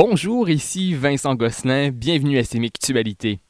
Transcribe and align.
Bonjour, 0.00 0.48
ici 0.48 0.94
Vincent 0.94 1.34
Gosselin, 1.34 1.90
bienvenue 1.90 2.38
à 2.38 2.44
Sémictualité. 2.44 3.40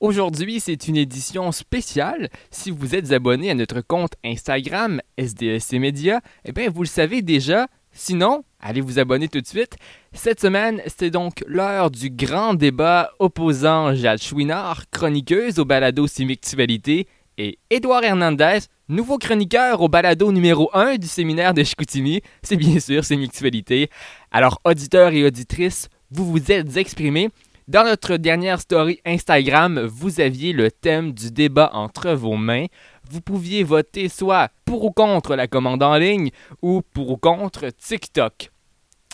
Aujourd'hui, 0.00 0.58
c'est 0.58 0.88
une 0.88 0.96
édition 0.96 1.52
spéciale. 1.52 2.30
Si 2.50 2.70
vous 2.70 2.94
êtes 2.94 3.12
abonné 3.12 3.50
à 3.50 3.54
notre 3.54 3.82
compte 3.82 4.14
Instagram 4.24 5.02
SDSC 5.18 5.74
Media, 5.74 6.22
eh 6.46 6.52
bien, 6.52 6.70
vous 6.70 6.84
le 6.84 6.88
savez 6.88 7.20
déjà. 7.20 7.66
Sinon, 7.92 8.42
allez 8.58 8.80
vous 8.80 9.00
abonner 9.00 9.28
tout 9.28 9.42
de 9.42 9.46
suite. 9.46 9.76
Cette 10.14 10.40
semaine, 10.40 10.80
c'est 10.86 11.10
donc 11.10 11.44
l'heure 11.46 11.90
du 11.90 12.08
grand 12.08 12.54
débat 12.54 13.10
opposant 13.18 13.94
Jade 13.94 14.22
Chouinard, 14.22 14.88
chroniqueuse 14.90 15.58
au 15.58 15.66
balado 15.66 16.06
Sémictualité, 16.06 17.06
et 17.38 17.58
Édouard 17.70 18.04
Hernandez, 18.04 18.58
nouveau 18.88 19.18
chroniqueur 19.18 19.80
au 19.80 19.88
balado 19.88 20.32
numéro 20.32 20.70
1 20.74 20.96
du 20.96 21.06
séminaire 21.06 21.54
de 21.54 21.62
Chicoutimi. 21.62 22.20
C'est 22.42 22.56
bien 22.56 22.78
sûr, 22.78 23.04
c'est 23.04 23.16
Mutualité. 23.16 23.88
Alors, 24.30 24.60
auditeurs 24.64 25.12
et 25.12 25.24
auditrices, 25.24 25.88
vous 26.10 26.30
vous 26.30 26.52
êtes 26.52 26.76
exprimés. 26.76 27.30
Dans 27.68 27.84
notre 27.84 28.16
dernière 28.16 28.60
story 28.60 29.00
Instagram, 29.06 29.80
vous 29.80 30.20
aviez 30.20 30.52
le 30.52 30.70
thème 30.70 31.12
du 31.12 31.30
débat 31.30 31.70
entre 31.72 32.10
vos 32.10 32.36
mains. 32.36 32.66
Vous 33.10 33.20
pouviez 33.20 33.62
voter 33.64 34.08
soit 34.08 34.50
pour 34.64 34.84
ou 34.84 34.90
contre 34.90 35.36
la 35.36 35.46
commande 35.46 35.82
en 35.82 35.96
ligne 35.96 36.30
ou 36.60 36.82
pour 36.92 37.10
ou 37.10 37.16
contre 37.16 37.68
TikTok. 37.68 38.50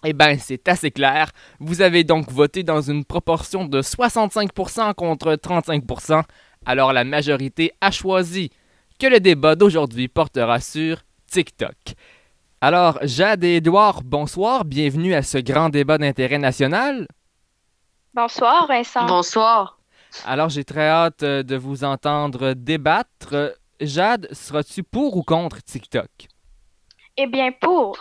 Eh 0.04 0.12
bien, 0.12 0.38
c'est 0.38 0.68
assez 0.68 0.90
clair. 0.90 1.32
Vous 1.58 1.82
avez 1.82 2.04
donc 2.04 2.30
voté 2.30 2.62
dans 2.62 2.80
une 2.80 3.04
proportion 3.04 3.64
de 3.64 3.82
65% 3.82 4.94
contre 4.94 5.34
35%. 5.34 6.22
Alors 6.68 6.92
la 6.92 7.02
majorité 7.02 7.72
a 7.80 7.90
choisi 7.90 8.50
que 8.98 9.06
le 9.06 9.20
débat 9.20 9.54
d'aujourd'hui 9.54 10.06
portera 10.06 10.60
sur 10.60 10.98
TikTok. 11.26 11.74
Alors, 12.60 12.98
Jade 13.04 13.42
et 13.42 13.56
Edouard, 13.56 14.02
bonsoir, 14.02 14.66
bienvenue 14.66 15.14
à 15.14 15.22
ce 15.22 15.38
grand 15.38 15.70
débat 15.70 15.96
d'intérêt 15.96 16.36
national. 16.36 17.08
Bonsoir, 18.12 18.66
Vincent. 18.66 19.06
Bonsoir. 19.06 19.78
Alors, 20.26 20.50
j'ai 20.50 20.64
très 20.64 20.88
hâte 20.88 21.22
euh, 21.22 21.42
de 21.42 21.56
vous 21.56 21.84
entendre 21.84 22.52
débattre. 22.52 23.56
Jade, 23.80 24.28
seras-tu 24.32 24.82
pour 24.82 25.16
ou 25.16 25.22
contre 25.22 25.62
TikTok? 25.62 26.10
Eh 27.16 27.26
bien, 27.28 27.50
pour. 27.50 27.96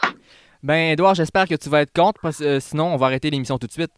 Ben, 0.61 0.91
Edouard, 0.91 1.15
j'espère 1.15 1.47
que 1.47 1.55
tu 1.55 1.69
vas 1.69 1.83
être 1.83 1.93
contre, 1.93 2.19
parce 2.19 2.39
que 2.39 2.43
euh, 2.43 2.59
sinon, 2.59 2.93
on 2.93 2.97
va 2.97 3.05
arrêter 3.05 3.29
l'émission 3.29 3.57
tout 3.57 3.67
de 3.67 3.71
suite. 3.71 3.93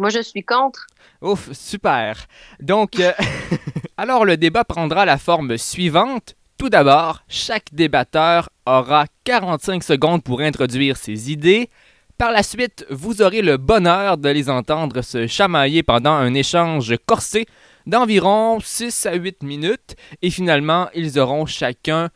Moi, 0.00 0.08
je 0.08 0.22
suis 0.22 0.42
contre. 0.42 0.86
Ouf, 1.20 1.52
super. 1.52 2.24
Donc, 2.58 2.98
euh, 3.00 3.12
alors 3.98 4.24
le 4.24 4.38
débat 4.38 4.64
prendra 4.64 5.04
la 5.04 5.18
forme 5.18 5.58
suivante. 5.58 6.36
Tout 6.56 6.70
d'abord, 6.70 7.22
chaque 7.28 7.66
débatteur 7.72 8.48
aura 8.64 9.04
45 9.24 9.84
secondes 9.84 10.24
pour 10.24 10.40
introduire 10.40 10.96
ses 10.96 11.30
idées. 11.30 11.68
Par 12.16 12.32
la 12.32 12.42
suite, 12.42 12.86
vous 12.88 13.20
aurez 13.20 13.42
le 13.42 13.58
bonheur 13.58 14.16
de 14.16 14.30
les 14.30 14.48
entendre 14.48 15.02
se 15.02 15.26
chamailler 15.26 15.82
pendant 15.82 16.14
un 16.14 16.32
échange 16.32 16.96
corsé 17.04 17.44
d'environ 17.84 18.58
6 18.58 19.04
à 19.04 19.16
8 19.16 19.42
minutes. 19.42 19.96
Et 20.22 20.30
finalement, 20.30 20.88
ils 20.94 21.18
auront 21.18 21.44
chacun 21.44 22.08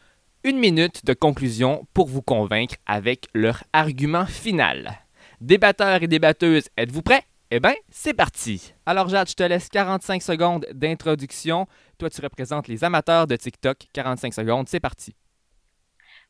une 0.42 0.58
minute 0.58 1.04
de 1.04 1.12
conclusion 1.12 1.86
pour 1.92 2.08
vous 2.08 2.22
convaincre 2.22 2.76
avec 2.86 3.26
leur 3.34 3.62
argument 3.74 4.24
final. 4.24 5.02
Débatteurs 5.42 6.02
et 6.02 6.08
débatteuses, 6.08 6.70
êtes-vous 6.78 7.02
prêts? 7.02 7.24
Eh 7.56 7.60
bien, 7.60 7.76
c'est 7.88 8.14
parti. 8.14 8.74
Alors 8.84 9.08
Jade, 9.08 9.28
je 9.28 9.34
te 9.34 9.44
laisse 9.44 9.68
45 9.68 10.20
secondes 10.20 10.66
d'introduction. 10.72 11.68
Toi, 12.00 12.10
tu 12.10 12.20
représentes 12.20 12.66
les 12.66 12.82
amateurs 12.82 13.28
de 13.28 13.36
TikTok. 13.36 13.76
45 13.92 14.34
secondes, 14.34 14.68
c'est 14.68 14.80
parti. 14.80 15.14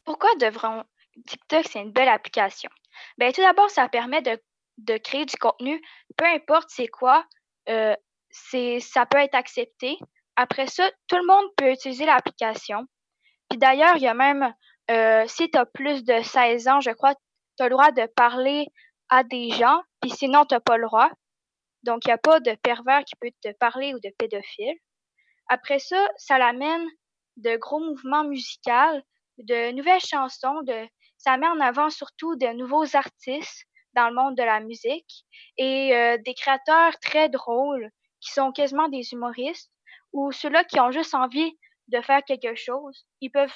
Pourquoi 0.05 0.29
devront 0.39 0.85
TikTok, 1.27 1.65
c'est 1.67 1.81
une 1.81 1.93
belle 1.93 2.11
application? 2.11 2.69
Bien, 3.17 3.33
tout 3.33 3.41
d'abord, 3.41 3.71
ça 3.71 3.89
permet 3.89 4.21
de, 4.21 4.99
créer 4.99 5.25
du 5.25 5.37
contenu, 5.37 5.81
peu 6.19 6.27
importe 6.27 6.69
c'est 6.69 6.89
quoi, 6.89 7.25
euh, 7.71 7.95
ça 8.31 9.07
peut 9.07 9.17
être 9.17 9.35
accepté. 9.35 9.97
Après 10.37 10.67
ça, 10.67 10.91
tout 11.09 11.17
le 11.17 11.27
monde 11.27 11.47
peut 11.57 11.73
utiliser 11.73 12.05
l'application. 12.05 12.85
Puis 13.49 13.59
d'ailleurs, 13.59 13.97
il 13.97 14.03
y 14.03 14.09
a 14.09 14.13
même, 14.13 14.53
euh, 14.91 15.25
si 15.27 15.51
tu 15.51 15.57
as 15.57 15.65
plus 15.65 16.05
de 16.05 16.21
16 16.21 16.69
ans, 16.69 16.81
je 16.83 16.91
crois, 16.91 17.15
tu 17.57 17.63
as 17.63 17.65
le 17.65 17.71
droit 17.71 17.93
de 17.93 18.05
parler 18.15 18.67
à 19.09 19.25
des 19.25 19.51
gens, 19.51 19.83
puis 20.01 20.11
sinon, 20.11 20.45
tu 20.45 20.55
n'as 20.55 20.61
pas 20.61 20.77
le 20.77 20.87
droit. 20.87 21.11
Donc, 21.83 22.05
il 22.05 22.09
n'y 22.09 22.15
a 22.15 22.19
pas 22.19 22.41
de 22.41 22.55
pervers 22.63 23.05
qui 23.05 23.15
peut 23.21 23.31
te 23.43 23.53
parler 23.59 23.95
ou 23.95 24.01
de 24.01 24.11
pédophile. 24.19 24.77
Après 25.49 25.79
ça, 25.79 26.09
ça 26.17 26.39
l'amène 26.39 26.87
de 27.37 27.57
gros 27.57 27.81
mouvements 27.81 28.25
musicaux, 28.25 29.01
de 29.39 29.73
nouvelles 29.73 30.01
chansons, 30.01 30.63
de, 30.63 30.89
ça 31.19 31.37
met 31.37 31.47
en 31.47 31.61
avant 31.61 31.91
surtout 31.91 32.37
de 32.37 32.47
nouveaux 32.55 32.97
artistes 32.97 33.67
dans 33.95 34.09
le 34.09 34.15
monde 34.15 34.37
de 34.37 34.43
la 34.43 34.61
musique 34.61 35.25
et 35.59 35.95
euh, 35.95 36.19
des 36.25 36.35
créateurs 36.35 36.99
très 37.01 37.29
drôles 37.29 37.91
qui 38.21 38.33
sont 38.33 38.53
quasiment 38.53 38.89
des 38.89 39.13
humoristes 39.13 39.71
ou 40.13 40.33
ceux-là 40.33 40.65
qui 40.65 40.81
ont 40.81 40.91
juste 40.91 41.15
envie 41.15 41.57
de 41.89 42.01
faire 42.01 42.23
quelque 42.25 42.55
chose. 42.55 43.07
Ils 43.21 43.31
peuvent 43.31 43.55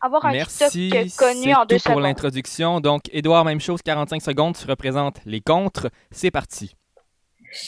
avoir 0.00 0.24
un 0.26 0.32
Merci, 0.32 0.90
TikTok 0.90 1.16
connu 1.16 1.54
en 1.54 1.64
deux 1.64 1.78
tout 1.78 1.90
pour 1.90 2.00
l'introduction. 2.00 2.80
Donc, 2.80 3.02
Édouard, 3.12 3.44
même 3.44 3.60
chose, 3.60 3.82
45 3.82 4.22
secondes, 4.22 4.56
tu 4.56 4.66
représentes 4.66 5.20
les 5.24 5.40
contres. 5.40 5.88
C'est 6.10 6.30
parti. 6.30 6.74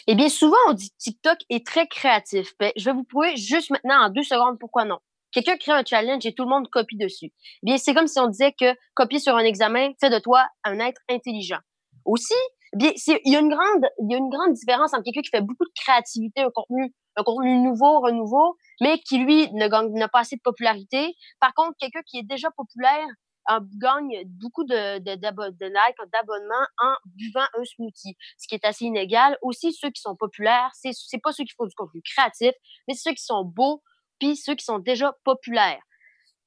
Eh 0.07 0.15
bien, 0.15 0.29
souvent, 0.29 0.57
on 0.69 0.73
dit 0.73 0.91
TikTok 0.99 1.39
est 1.49 1.67
très 1.67 1.87
créatif. 1.87 2.53
Ben, 2.59 2.71
je 2.77 2.85
vais 2.85 2.93
vous 2.93 3.05
prouver 3.05 3.37
juste 3.37 3.71
maintenant 3.71 4.07
en 4.07 4.11
deux 4.11 4.23
secondes 4.23 4.59
pourquoi 4.59 4.85
non. 4.85 4.99
Quelqu'un 5.33 5.57
crée 5.57 5.73
un 5.73 5.85
challenge 5.85 6.27
et 6.27 6.35
tout 6.35 6.43
le 6.43 6.51
monde 6.51 6.69
copie 6.69 6.97
dessus. 6.97 7.27
Eh 7.27 7.59
bien, 7.63 7.79
c'est 7.79 7.95
comme 7.95 8.09
si 8.09 8.19
on 8.19 8.27
disait 8.27 8.53
que 8.53 8.75
copier 8.95 9.21
sur 9.21 9.37
un 9.37 9.45
examen 9.45 9.91
fait 10.01 10.11
de 10.11 10.19
toi 10.19 10.47
un 10.65 10.81
être 10.81 11.01
intelligent. 11.09 11.61
Aussi, 12.05 12.35
eh 12.75 12.77
bien, 12.77 12.91
il 13.25 13.33
y 13.33 13.37
a 13.37 13.41
une 13.41 13.49
grande, 13.49 13.87
il 14.01 14.11
y 14.11 14.15
a 14.15 14.19
une 14.19 14.29
grande 14.29 14.53
différence 14.55 14.93
entre 14.93 15.05
quelqu'un 15.05 15.23
qui 15.23 15.31
fait 15.31 15.41
beaucoup 15.41 15.65
de 15.65 15.81
créativité, 15.81 16.43
un 16.43 16.51
contenu 16.53 16.93
un 17.17 17.23
contenu 17.23 17.59
nouveau, 17.59 18.01
renouveau, 18.01 18.57
mais 18.81 18.99
qui, 18.99 19.19
lui, 19.19 19.51
ne 19.53 19.69
gagne 19.69 19.93
n'a 19.93 20.09
pas 20.09 20.21
assez 20.21 20.37
de 20.37 20.43
popularité. 20.43 21.15
Par 21.41 21.55
contre, 21.55 21.73
quelqu'un 21.79 22.03
qui 22.07 22.19
est 22.19 22.27
déjà 22.27 22.51
populaire 22.51 23.07
en, 23.47 23.61
gagne 23.79 24.23
beaucoup 24.27 24.65
de, 24.65 24.99
de, 24.99 25.15
d'abonnements 25.17 26.67
en 26.79 26.95
buvant 27.05 27.47
un 27.59 27.65
smoothie, 27.65 28.17
ce 28.39 28.49
qui 28.49 28.55
est 28.55 28.65
assez 28.65 28.85
inégal. 28.85 29.37
Aussi, 29.43 29.73
ceux 29.73 29.91
qui 29.91 30.01
sont 30.01 30.17
populaires, 30.17 30.71
c'est, 30.75 30.93
c'est 30.93 31.21
pas 31.23 31.33
ceux 31.33 31.45
qui 31.45 31.55
font 31.57 31.67
du 31.67 31.75
contenu 31.75 32.03
créatif, 32.03 32.53
mais 32.89 32.95
ceux 32.95 33.13
qui 33.13 33.25
sont 33.25 33.45
beaux, 33.45 33.83
puis 34.19 34.37
ceux 34.37 34.55
qui 34.55 34.65
sont 34.65 34.79
déjà 34.79 35.15
populaires. 35.25 35.83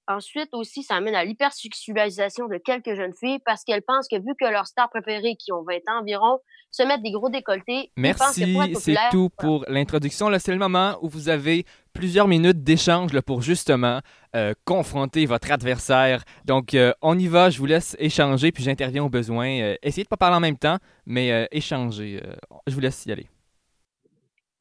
Ensuite 0.08 0.50
aussi, 0.52 0.84
ça 0.84 0.96
amène 0.96 1.16
à 1.16 1.24
l'hypersexualisation 1.24 2.48
de 2.48 2.58
quelques 2.58 2.94
jeunes 2.94 3.14
filles 3.18 3.40
parce 3.46 3.64
qu'elles 3.64 3.84
pensent 3.84 4.10
que 4.10 4.18
vu 4.18 4.34
que 4.38 4.46
leurs 4.46 4.68
stars 4.68 4.90
préférées, 4.90 5.38
qui 5.38 5.54
ont 5.54 5.64
20 5.64 5.76
ans 5.90 6.02
environ, 6.02 6.40
se 6.72 6.84
mettent 6.84 7.04
des 7.04 7.12
gros 7.12 7.30
décolletés, 7.30 7.90
Merci, 7.96 8.58
c'est 8.76 8.98
tout 9.12 9.30
pour 9.38 9.64
l'introduction. 9.70 10.28
Là, 10.28 10.40
c'est 10.40 10.52
le 10.52 10.58
moment 10.58 10.98
où 11.02 11.08
vous 11.08 11.30
avez 11.30 11.66
plusieurs 11.94 12.28
minutes 12.28 12.64
d'échange 12.64 13.20
pour 13.22 13.42
justement 13.42 14.02
euh, 14.36 14.54
confronter 14.66 15.26
votre 15.26 15.52
adversaire. 15.52 16.24
Donc, 16.46 16.74
euh, 16.74 16.94
on 17.02 17.18
y 17.18 17.28
va, 17.28 17.50
je 17.50 17.60
vous 17.60 17.66
laisse 17.66 17.96
échanger, 18.00 18.52
puis 18.52 18.64
j'interviens 18.64 19.04
au 19.04 19.10
besoin. 19.10 19.48
Euh, 19.62 19.76
essayez 19.84 20.04
de 20.04 20.10
pas 20.10 20.18
parler 20.18 20.38
en 20.38 20.42
même 20.42 20.58
temps, 20.58 20.78
mais 21.06 21.48
échanger. 21.52 22.22
je 22.68 22.74
vous 22.74 22.80
laisse 22.80 23.06
y 23.06 23.12
aller. 23.12 23.28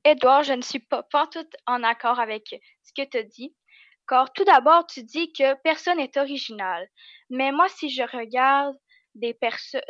Edouard, 0.05 0.43
je 0.43 0.53
ne 0.53 0.63
suis 0.63 0.81
pas, 0.81 1.03
pas 1.05 1.27
tout 1.27 1.47
en 1.67 1.83
accord 1.83 2.21
avec 2.21 2.55
ce 2.83 2.93
que 2.95 3.09
tu 3.09 3.25
dit. 3.29 3.55
Car 4.09 4.33
tout 4.33 4.45
d'abord, 4.45 4.87
tu 4.87 5.05
dis 5.05 5.33
que 5.33 5.55
personne 5.63 5.99
n'est 5.99 6.19
original. 6.19 6.87
Mais 7.31 7.53
moi, 7.53 7.69
si 7.69 7.89
je 7.89 8.03
regarde 8.03 8.77
des 9.15 9.35
personnes 9.35 9.81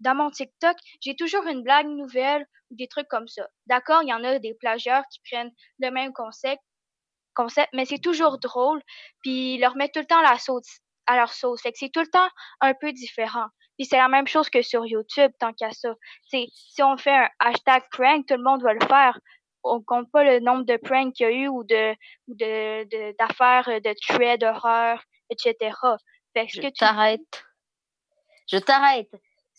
dans 0.00 0.14
mon 0.14 0.30
TikTok, 0.30 0.76
j'ai 1.00 1.14
toujours 1.16 1.46
une 1.46 1.62
blague 1.62 1.86
nouvelle 1.86 2.46
ou 2.70 2.76
des 2.76 2.88
trucs 2.88 3.08
comme 3.08 3.28
ça. 3.28 3.48
D'accord, 3.66 4.02
il 4.02 4.08
y 4.08 4.14
en 4.14 4.24
a 4.24 4.38
des 4.38 4.54
plagieurs 4.54 5.02
qui 5.12 5.20
prennent 5.30 5.52
le 5.80 5.90
même 5.90 6.12
concept, 6.12 6.62
concept 7.38 7.68
mais 7.72 7.84
c'est 7.84 7.98
toujours 7.98 8.38
drôle, 8.38 8.80
puis 9.22 9.54
ils 9.54 9.60
leur 9.60 9.76
mettent 9.76 9.94
tout 9.94 10.00
le 10.00 10.06
temps 10.06 10.22
la 10.22 10.38
sauce 10.38 10.80
à 11.06 11.16
leur 11.16 11.32
sauce. 11.32 11.62
Fait 11.62 11.72
que 11.72 11.78
c'est 11.78 11.90
tout 11.90 12.00
le 12.00 12.10
temps 12.18 12.28
un 12.60 12.74
peu 12.74 12.92
différent. 12.92 13.46
Puis 13.78 13.86
c'est 13.86 13.96
la 13.96 14.08
même 14.08 14.26
chose 14.26 14.50
que 14.50 14.60
sur 14.60 14.84
YouTube, 14.84 15.30
tant 15.38 15.52
qu'à 15.52 15.70
ça. 15.70 15.94
C'est 16.28 16.46
si 16.52 16.82
on 16.82 16.96
fait 16.96 17.16
un 17.16 17.28
hashtag 17.38 17.82
prank, 17.92 18.26
tout 18.26 18.36
le 18.36 18.42
monde 18.42 18.62
va 18.62 18.74
le 18.74 18.86
faire 18.86 19.18
on 19.64 19.82
compte 19.82 20.10
pas 20.10 20.24
le 20.24 20.40
nombre 20.40 20.64
de 20.64 20.76
pranks 20.76 21.12
qu'il 21.14 21.26
y 21.26 21.28
a 21.28 21.32
eu 21.32 21.48
ou 21.48 21.64
de 21.64 21.94
de 22.28 23.16
d'affaires 23.18 23.66
de, 23.66 23.94
tuer 23.94 24.38
d'horreur, 24.38 25.02
etc. 25.30 25.76
Fait 26.34 26.46
que 26.46 26.62
je 26.62 26.68
t'arrête. 26.68 27.44
Je 28.50 28.58
t'arrête. 28.58 29.10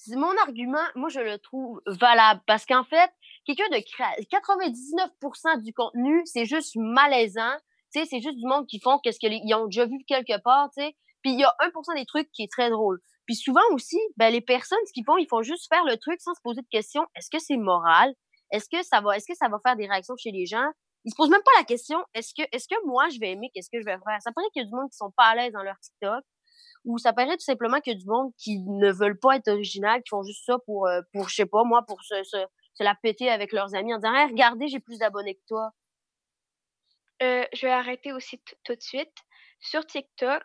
Mon 0.07 0.35
argument, 0.37 0.85
moi, 0.95 1.09
je 1.09 1.19
le 1.19 1.37
trouve 1.39 1.81
valable 1.85 2.41
parce 2.47 2.65
qu'en 2.65 2.85
fait, 2.85 3.11
quelqu'un 3.45 3.67
de 3.69 3.77
99% 3.77 5.61
du 5.61 5.73
contenu, 5.73 6.21
c'est 6.25 6.45
juste 6.45 6.75
malaisant. 6.77 7.57
C'est 7.91 8.21
juste 8.21 8.37
du 8.37 8.45
monde 8.45 8.67
qui 8.67 8.79
font 8.79 8.99
qu'est-ce 8.99 9.19
qu'ils 9.19 9.55
ont 9.55 9.65
déjà 9.65 9.85
vu 9.85 9.97
quelque 10.07 10.39
part, 10.41 10.69
tu 10.75 10.83
sais. 10.83 10.95
Puis 11.21 11.33
il 11.33 11.39
y 11.39 11.43
a 11.43 11.53
1% 11.61 11.95
des 11.95 12.05
trucs 12.05 12.31
qui 12.31 12.43
est 12.43 12.51
très 12.51 12.69
drôle. 12.69 12.99
Puis 13.25 13.35
souvent 13.35 13.61
aussi, 13.73 13.99
ben, 14.17 14.31
les 14.31 14.41
personnes, 14.41 14.79
ce 14.85 14.93
qu'ils 14.93 15.05
font, 15.05 15.17
ils 15.17 15.27
font 15.27 15.41
juste 15.41 15.67
faire 15.73 15.83
le 15.85 15.97
truc 15.97 16.19
sans 16.21 16.33
se 16.33 16.41
poser 16.41 16.61
de 16.61 16.67
questions. 16.71 17.05
Est-ce 17.15 17.29
que 17.29 17.39
c'est 17.39 17.57
moral? 17.57 18.13
Est-ce 18.51 18.67
que 18.71 18.83
ça 18.83 19.01
va, 19.01 19.17
est-ce 19.17 19.27
que 19.27 19.35
ça 19.35 19.49
va 19.49 19.59
faire 19.63 19.75
des 19.75 19.87
réactions 19.87 20.15
chez 20.17 20.31
les 20.31 20.45
gens? 20.45 20.67
Ils 21.05 21.11
se 21.11 21.15
posent 21.15 21.29
même 21.29 21.43
pas 21.43 21.59
la 21.59 21.63
question, 21.63 21.97
est-ce 22.13 22.33
que, 22.33 22.41
est-ce 22.51 22.67
que 22.67 22.75
moi, 22.85 23.07
je 23.09 23.19
vais 23.19 23.31
aimer, 23.31 23.51
qu'est-ce 23.53 23.69
que 23.71 23.79
je 23.79 23.85
vais 23.85 23.97
faire? 24.03 24.17
Ça 24.21 24.31
paraît 24.33 24.47
qu'il 24.51 24.63
y 24.63 24.65
a 24.65 24.67
du 24.67 24.75
monde 24.75 24.89
qui 24.89 24.97
sont 24.97 25.11
pas 25.15 25.25
à 25.25 25.35
l'aise 25.35 25.53
dans 25.53 25.63
leur 25.63 25.79
TikTok, 25.79 26.23
ou 26.85 26.97
ça 26.97 27.13
paraît 27.13 27.37
tout 27.37 27.43
simplement 27.43 27.79
qu'il 27.79 27.93
y 27.93 27.95
a 27.95 27.99
du 27.99 28.07
monde 28.07 28.31
qui 28.37 28.59
ne 28.59 28.91
veulent 28.91 29.19
pas 29.19 29.35
être 29.35 29.47
original, 29.47 30.01
qui 30.01 30.09
font 30.09 30.23
juste 30.23 30.43
ça 30.45 30.57
pour, 30.65 30.87
euh, 30.87 31.01
pour, 31.13 31.29
je 31.29 31.35
sais 31.35 31.45
pas, 31.45 31.63
moi, 31.63 31.83
pour 31.87 32.01
se, 32.03 32.23
se, 32.23 32.37
se 32.73 32.83
la 32.83 32.95
péter 32.95 33.29
avec 33.29 33.53
leurs 33.53 33.75
amis 33.75 33.93
en 33.93 33.97
disant 33.97 34.27
regardez, 34.27 34.67
j'ai 34.67 34.79
plus 34.79 34.97
d'abonnés 34.97 35.35
que 35.35 35.45
toi. 35.47 35.69
Euh, 37.21 37.45
je 37.53 37.65
vais 37.65 37.71
arrêter 37.71 38.13
aussi 38.13 38.41
tout 38.63 38.75
de 38.75 38.81
suite. 38.81 39.13
Sur 39.59 39.85
TikTok, 39.85 40.43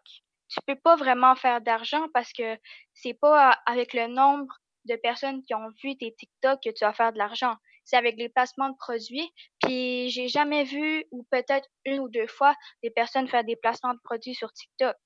tu 0.49 0.61
peux 0.67 0.77
pas 0.77 0.97
vraiment 0.97 1.37
faire 1.37 1.61
d'argent 1.61 2.07
parce 2.13 2.33
que 2.33 2.59
c'est 2.93 3.15
pas 3.15 3.51
avec 3.67 3.93
le 3.95 4.09
nombre 4.09 4.53
de 4.87 4.97
personnes 4.97 5.43
qui 5.45 5.55
ont 5.55 5.69
vu 5.83 5.97
tes 5.97 6.15
TikTok 6.15 6.61
que 6.63 6.71
tu 6.71 6.85
vas 6.85 6.93
faire 6.93 7.13
de 7.13 7.19
l'argent. 7.19 7.57
C'est 7.85 7.97
avec 7.97 8.17
les 8.17 8.29
placements 8.29 8.71
de 8.71 8.77
produits. 8.77 9.31
Puis 9.63 10.11
j'ai 10.11 10.29
jamais 10.29 10.65
vu, 10.65 11.05
ou 11.11 11.25
peut-être 11.31 11.69
une 11.85 12.01
ou 12.01 12.09
deux 12.09 12.27
fois, 12.27 12.55
des 12.83 12.91
personnes 12.91 13.29
faire 13.29 13.45
des 13.45 13.57
placements 13.57 13.95
de 13.95 14.01
produits 14.03 14.35
sur 14.35 14.53
TikTok. 14.53 14.97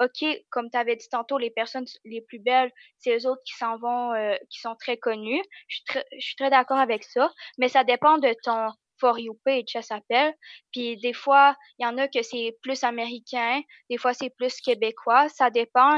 OK, 0.00 0.26
comme 0.50 0.70
tu 0.70 0.76
avais 0.76 0.96
dit 0.96 1.08
tantôt, 1.08 1.38
les 1.38 1.50
personnes 1.50 1.86
les 2.04 2.20
plus 2.20 2.38
belles, 2.38 2.70
c'est 2.98 3.16
eux 3.16 3.26
autres 3.26 3.42
qui 3.46 3.54
s'en 3.54 3.78
vont, 3.78 4.12
euh, 4.12 4.36
qui 4.50 4.60
sont 4.60 4.76
très 4.76 4.98
connus. 4.98 5.42
Je 5.68 5.76
suis 5.76 6.00
je 6.18 6.26
suis 6.26 6.36
très 6.36 6.50
d'accord 6.50 6.78
avec 6.78 7.02
ça, 7.04 7.32
mais 7.58 7.68
ça 7.68 7.82
dépend 7.84 8.18
de 8.18 8.34
ton 8.42 8.68
For 8.98 9.18
You 9.18 9.38
page, 9.44 9.70
ça 9.72 9.82
s'appelle. 9.82 10.34
Puis 10.72 10.96
des 10.96 11.12
fois, 11.12 11.56
il 11.78 11.84
y 11.84 11.86
en 11.86 11.98
a 11.98 12.08
que 12.08 12.22
c'est 12.22 12.56
plus 12.62 12.82
américain, 12.84 13.60
des 13.90 13.98
fois 13.98 14.14
c'est 14.14 14.30
plus 14.30 14.60
québécois. 14.60 15.28
Ça 15.28 15.50
dépend. 15.50 15.96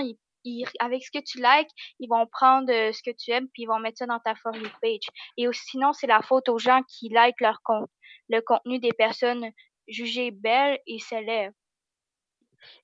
avec 0.80 1.04
ce 1.04 1.10
que 1.10 1.22
tu 1.22 1.38
likes, 1.38 1.70
ils 1.98 2.08
vont 2.08 2.26
prendre 2.26 2.72
euh, 2.72 2.92
ce 2.92 3.02
que 3.02 3.14
tu 3.14 3.32
aimes 3.32 3.48
puis 3.52 3.64
ils 3.64 3.66
vont 3.66 3.80
mettre 3.80 3.98
ça 3.98 4.06
dans 4.06 4.20
ta 4.20 4.34
For 4.36 4.54
You 4.56 4.68
page. 4.80 5.08
Et 5.36 5.46
sinon, 5.52 5.92
c'est 5.92 6.06
la 6.06 6.22
faute 6.22 6.48
aux 6.48 6.58
gens 6.58 6.80
qui 6.88 7.08
likent 7.08 7.40
leur 7.40 7.60
compte, 7.62 7.90
le 8.28 8.40
contenu 8.40 8.78
des 8.78 8.92
personnes 8.92 9.50
jugées 9.88 10.30
belles 10.30 10.78
et 10.86 10.98
célèbres. 10.98 11.54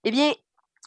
Eh 0.05 0.11
bien, 0.11 0.33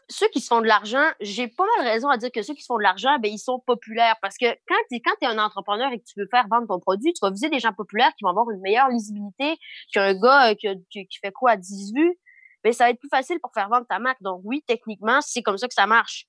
ceux 0.10 0.28
qui 0.30 0.40
se 0.40 0.48
font 0.48 0.62
de 0.62 0.68
l'argent, 0.68 1.06
j'ai 1.20 1.48
pas 1.48 1.66
mal 1.78 1.88
raison 1.88 2.10
à 2.10 2.18
dire 2.18 2.32
que 2.32 2.42
ceux 2.42 2.54
qui 2.54 2.62
se 2.62 2.68
font 2.68 2.78
de 2.78 2.84
l'argent, 2.84 3.18
ben, 3.20 3.32
ils 3.32 3.40
sont 3.40 3.60
populaires. 3.60 4.16
Parce 4.22 4.38
que 4.38 4.46
quand 4.68 4.76
tu 4.90 5.02
es 5.22 5.26
un 5.26 5.38
entrepreneur 5.38 5.92
et 5.92 6.00
que 6.00 6.06
tu 6.06 6.20
veux 6.20 6.28
faire 6.32 6.48
vendre 6.50 6.68
ton 6.68 6.80
produit, 6.80 7.14
tu 7.14 7.20
vas 7.22 7.32
viser 7.32 7.50
des 7.50 7.60
gens 7.60 7.74
populaires 7.74 8.12
qui 8.18 8.24
vont 8.24 8.30
avoir 8.30 8.50
une 8.52 8.62
meilleure 8.62 8.90
lisibilité 8.90 9.58
qu'un 9.94 10.14
gars 10.14 10.52
euh, 10.52 10.56
qui, 10.56 11.08
qui, 11.08 11.20
fait 11.22 11.32
quoi 11.32 11.52
à 11.52 11.58
10 11.58 11.94
vues. 11.94 12.18
Ben, 12.64 12.72
ça 12.72 12.86
va 12.86 12.92
être 12.92 13.00
plus 13.00 13.10
facile 13.10 13.40
pour 13.40 13.52
faire 13.54 13.70
vendre 13.70 13.86
ta 13.88 14.00
marque. 14.00 14.22
Donc 14.22 14.42
oui, 14.44 14.64
techniquement, 14.66 15.20
c'est 15.22 15.42
comme 15.42 15.58
ça 15.58 15.68
que 15.68 15.74
ça 15.74 15.88
marche. 15.88 16.26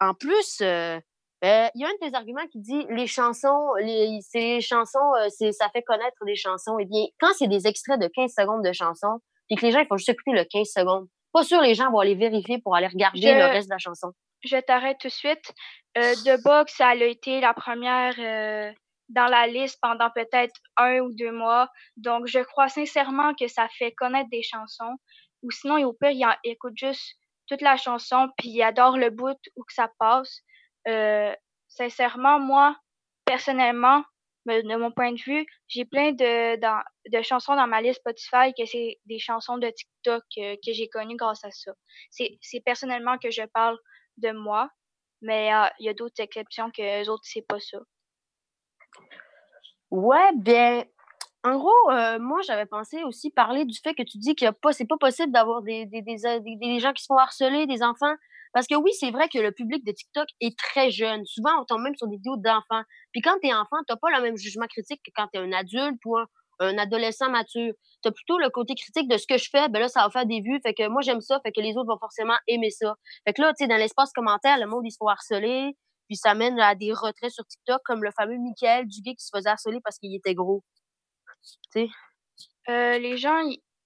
En 0.00 0.14
plus, 0.14 0.58
euh, 0.60 1.00
ben, 1.42 1.70
il 1.74 1.80
y 1.80 1.84
a 1.84 1.88
un 1.88 1.92
de 1.92 2.08
tes 2.08 2.14
arguments 2.14 2.46
qui 2.46 2.60
dit 2.60 2.86
les 2.90 3.06
chansons, 3.06 3.74
les, 3.80 4.20
les 4.34 4.60
chansons, 4.60 5.14
euh, 5.18 5.26
c'est, 5.30 5.52
ça 5.52 5.68
fait 5.70 5.82
connaître 5.82 6.24
des 6.24 6.36
chansons. 6.36 6.78
Eh 6.78 6.84
bien, 6.84 7.04
quand 7.18 7.32
c'est 7.36 7.48
des 7.48 7.66
extraits 7.66 8.00
de 8.00 8.06
15 8.06 8.32
secondes 8.32 8.64
de 8.64 8.72
chansons, 8.72 9.20
et 9.48 9.56
que 9.56 9.64
les 9.64 9.72
gens, 9.72 9.80
ils 9.80 9.86
font 9.86 9.96
juste 9.96 10.08
écouter 10.08 10.32
le 10.32 10.44
15 10.44 10.66
secondes, 10.68 11.08
pas 11.36 11.44
sûr 11.44 11.60
les 11.60 11.74
gens 11.74 11.90
vont 11.90 11.98
aller 11.98 12.14
vérifier 12.14 12.58
pour 12.58 12.74
aller 12.74 12.86
regarder 12.86 13.34
le 13.34 13.44
reste 13.44 13.68
de 13.68 13.74
la 13.74 13.78
chanson. 13.78 14.12
Je 14.42 14.56
t'arrête 14.56 14.96
tout 14.98 15.08
de 15.08 15.12
suite. 15.12 15.52
Euh, 15.98 16.14
The 16.24 16.42
Box, 16.42 16.80
elle 16.80 17.02
a 17.02 17.06
été 17.06 17.40
la 17.40 17.52
première 17.52 18.14
euh, 18.18 18.72
dans 19.10 19.26
la 19.26 19.46
liste 19.46 19.78
pendant 19.82 20.08
peut-être 20.10 20.54
un 20.78 21.00
ou 21.00 21.12
deux 21.12 21.32
mois. 21.32 21.68
Donc, 21.98 22.26
je 22.26 22.38
crois 22.38 22.68
sincèrement 22.68 23.34
que 23.34 23.48
ça 23.48 23.68
fait 23.78 23.92
connaître 23.92 24.30
des 24.30 24.42
chansons. 24.42 24.96
Ou 25.42 25.50
sinon, 25.50 25.76
au 25.84 25.92
pire, 25.92 26.10
il 26.10 26.50
écoute 26.50 26.72
juste 26.76 27.16
toute 27.48 27.60
la 27.60 27.76
chanson, 27.76 28.28
puis 28.38 28.48
il 28.48 28.62
adore 28.62 28.96
le 28.96 29.10
bout 29.10 29.38
où 29.56 29.62
que 29.62 29.74
ça 29.74 29.90
passe. 29.98 30.40
Euh, 30.88 31.34
sincèrement, 31.68 32.40
moi, 32.40 32.76
personnellement, 33.26 34.02
de 34.46 34.76
mon 34.76 34.90
point 34.90 35.12
de 35.12 35.20
vue, 35.20 35.46
j'ai 35.68 35.84
plein 35.84 36.12
de, 36.12 36.56
de, 36.56 37.22
chansons 37.22 37.56
dans 37.56 37.66
ma 37.66 37.82
liste 37.82 38.00
Spotify 38.00 38.52
que 38.56 38.64
c'est 38.64 38.98
des 39.06 39.18
chansons 39.18 39.58
de 39.58 39.68
TikTok 39.68 40.22
que, 40.34 40.54
que 40.56 40.72
j'ai 40.72 40.88
connues 40.88 41.16
grâce 41.16 41.44
à 41.44 41.50
ça. 41.50 41.72
C'est 42.10 42.60
personnellement 42.64 43.18
que 43.18 43.30
je 43.30 43.42
parle 43.52 43.78
de 44.18 44.32
moi, 44.32 44.70
mais 45.22 45.52
euh, 45.52 45.66
il 45.78 45.86
y 45.86 45.88
a 45.88 45.94
d'autres 45.94 46.22
exceptions 46.22 46.70
que 46.70 46.82
les 46.82 47.08
autres, 47.08 47.24
c'est 47.24 47.46
pas 47.46 47.60
ça. 47.60 47.78
Ouais, 49.90 50.30
bien, 50.36 50.84
en 51.46 51.58
gros, 51.58 51.90
euh, 51.92 52.18
moi, 52.18 52.40
j'avais 52.42 52.66
pensé 52.66 53.04
aussi 53.04 53.30
parler 53.30 53.64
du 53.64 53.78
fait 53.78 53.94
que 53.94 54.02
tu 54.02 54.18
dis 54.18 54.34
que 54.34 54.46
c'est 54.72 54.88
pas 54.88 54.96
possible 54.98 55.32
d'avoir 55.32 55.62
des, 55.62 55.86
des, 55.86 56.18
gens 56.80 56.92
qui 56.92 57.02
se 57.02 57.06
font 57.06 57.18
harceler, 57.18 57.66
des 57.66 57.82
enfants 57.82 58.14
parce 58.52 58.66
que 58.66 58.74
oui, 58.74 58.90
c'est 58.98 59.10
vrai 59.10 59.28
que 59.28 59.38
le 59.38 59.52
public 59.52 59.84
de 59.84 59.92
TikTok 59.92 60.26
est 60.40 60.58
très 60.58 60.90
jeune. 60.90 61.26
Souvent, 61.26 61.60
on 61.60 61.66
tombe 61.66 61.82
même 61.82 61.94
sur 61.94 62.08
des 62.08 62.16
vidéos 62.16 62.38
d'enfants. 62.38 62.82
Puis 63.12 63.20
quand 63.20 63.36
tu 63.42 63.48
es 63.48 63.52
enfant, 63.52 63.76
tu 63.86 63.94
pas 64.00 64.10
le 64.16 64.22
même 64.22 64.38
jugement 64.38 64.66
critique 64.66 65.00
que 65.04 65.10
quand 65.14 65.28
tu 65.30 65.38
es 65.38 65.42
un 65.42 65.52
adulte 65.52 66.00
ou 66.06 66.16
un, 66.16 66.78
adolescent 66.78 67.28
mature. 67.28 67.74
Tu 68.02 68.08
as 68.08 68.12
plutôt 68.12 68.38
le 68.38 68.48
côté 68.48 68.74
critique 68.74 69.10
de 69.10 69.18
ce 69.18 69.26
que 69.26 69.36
je 69.36 69.50
fais, 69.50 69.68
ben 69.68 69.78
là, 69.78 69.88
ça 69.88 70.04
va 70.04 70.10
faire 70.10 70.24
des 70.24 70.40
vues. 70.40 70.58
Fait 70.62 70.72
que 70.72 70.88
moi, 70.88 71.02
j'aime 71.02 71.20
ça, 71.20 71.38
fait 71.44 71.52
que 71.52 71.60
les 71.60 71.76
autres 71.76 71.92
vont 71.92 71.98
forcément 71.98 72.36
aimer 72.48 72.70
ça. 72.70 72.94
Fait 73.26 73.34
que 73.34 73.42
là, 73.42 73.52
tu 73.52 73.64
sais, 73.64 73.68
dans 73.68 73.76
l'espace 73.76 74.10
commentaire, 74.14 74.58
le 74.58 74.66
monde, 74.66 74.84
il 74.86 74.90
se 74.90 74.96
fait 74.98 75.10
harceler. 75.10 75.76
Puis 76.08 76.16
ça 76.16 76.32
mène 76.32 76.58
à 76.58 76.74
des 76.74 76.94
retraits 76.94 77.30
sur 77.30 77.44
TikTok, 77.44 77.82
comme 77.84 78.02
le 78.02 78.10
fameux 78.16 78.38
Michael 78.38 78.86
Duguay 78.86 79.16
qui 79.16 79.26
se 79.26 79.36
faisait 79.36 79.50
harceler 79.50 79.80
parce 79.84 79.98
qu'il 79.98 80.14
était 80.14 80.34
gros. 80.34 80.64
Euh, 81.76 82.98
les 82.98 83.16
gens, 83.16 83.40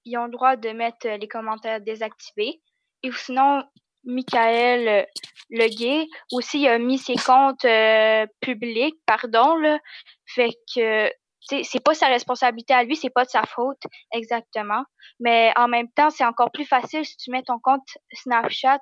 ils 0.05 0.17
ont 0.19 0.25
le 0.25 0.31
droit 0.31 0.56
de 0.56 0.70
mettre 0.70 1.08
les 1.08 1.29
commentaires 1.29 1.81
désactivés. 1.81 2.61
Et 3.02 3.11
sinon, 3.12 3.62
Michael 4.05 4.88
euh, 4.88 5.05
Leguet 5.50 6.06
aussi 6.32 6.67
a 6.67 6.79
mis 6.79 6.99
ses 6.99 7.17
comptes 7.17 7.64
euh, 7.64 8.26
publics, 8.41 8.97
pardon, 9.06 9.56
là. 9.56 9.79
Fait 10.26 10.50
que 10.75 11.11
c'est 11.41 11.82
pas 11.82 11.94
sa 11.94 12.06
responsabilité 12.06 12.75
à 12.75 12.85
lui, 12.85 12.97
c'est 12.97 13.11
pas 13.11 13.25
de 13.25 13.31
sa 13.31 13.43
faute 13.43 13.82
exactement. 14.12 14.85
Mais 15.19 15.53
en 15.56 15.69
même 15.69 15.91
temps, 15.91 16.11
c'est 16.11 16.25
encore 16.25 16.53
plus 16.53 16.64
facile 16.64 17.05
si 17.05 17.17
tu 17.17 17.31
mets 17.31 17.43
ton 17.43 17.58
compte 17.58 17.87
Snapchat 18.12 18.79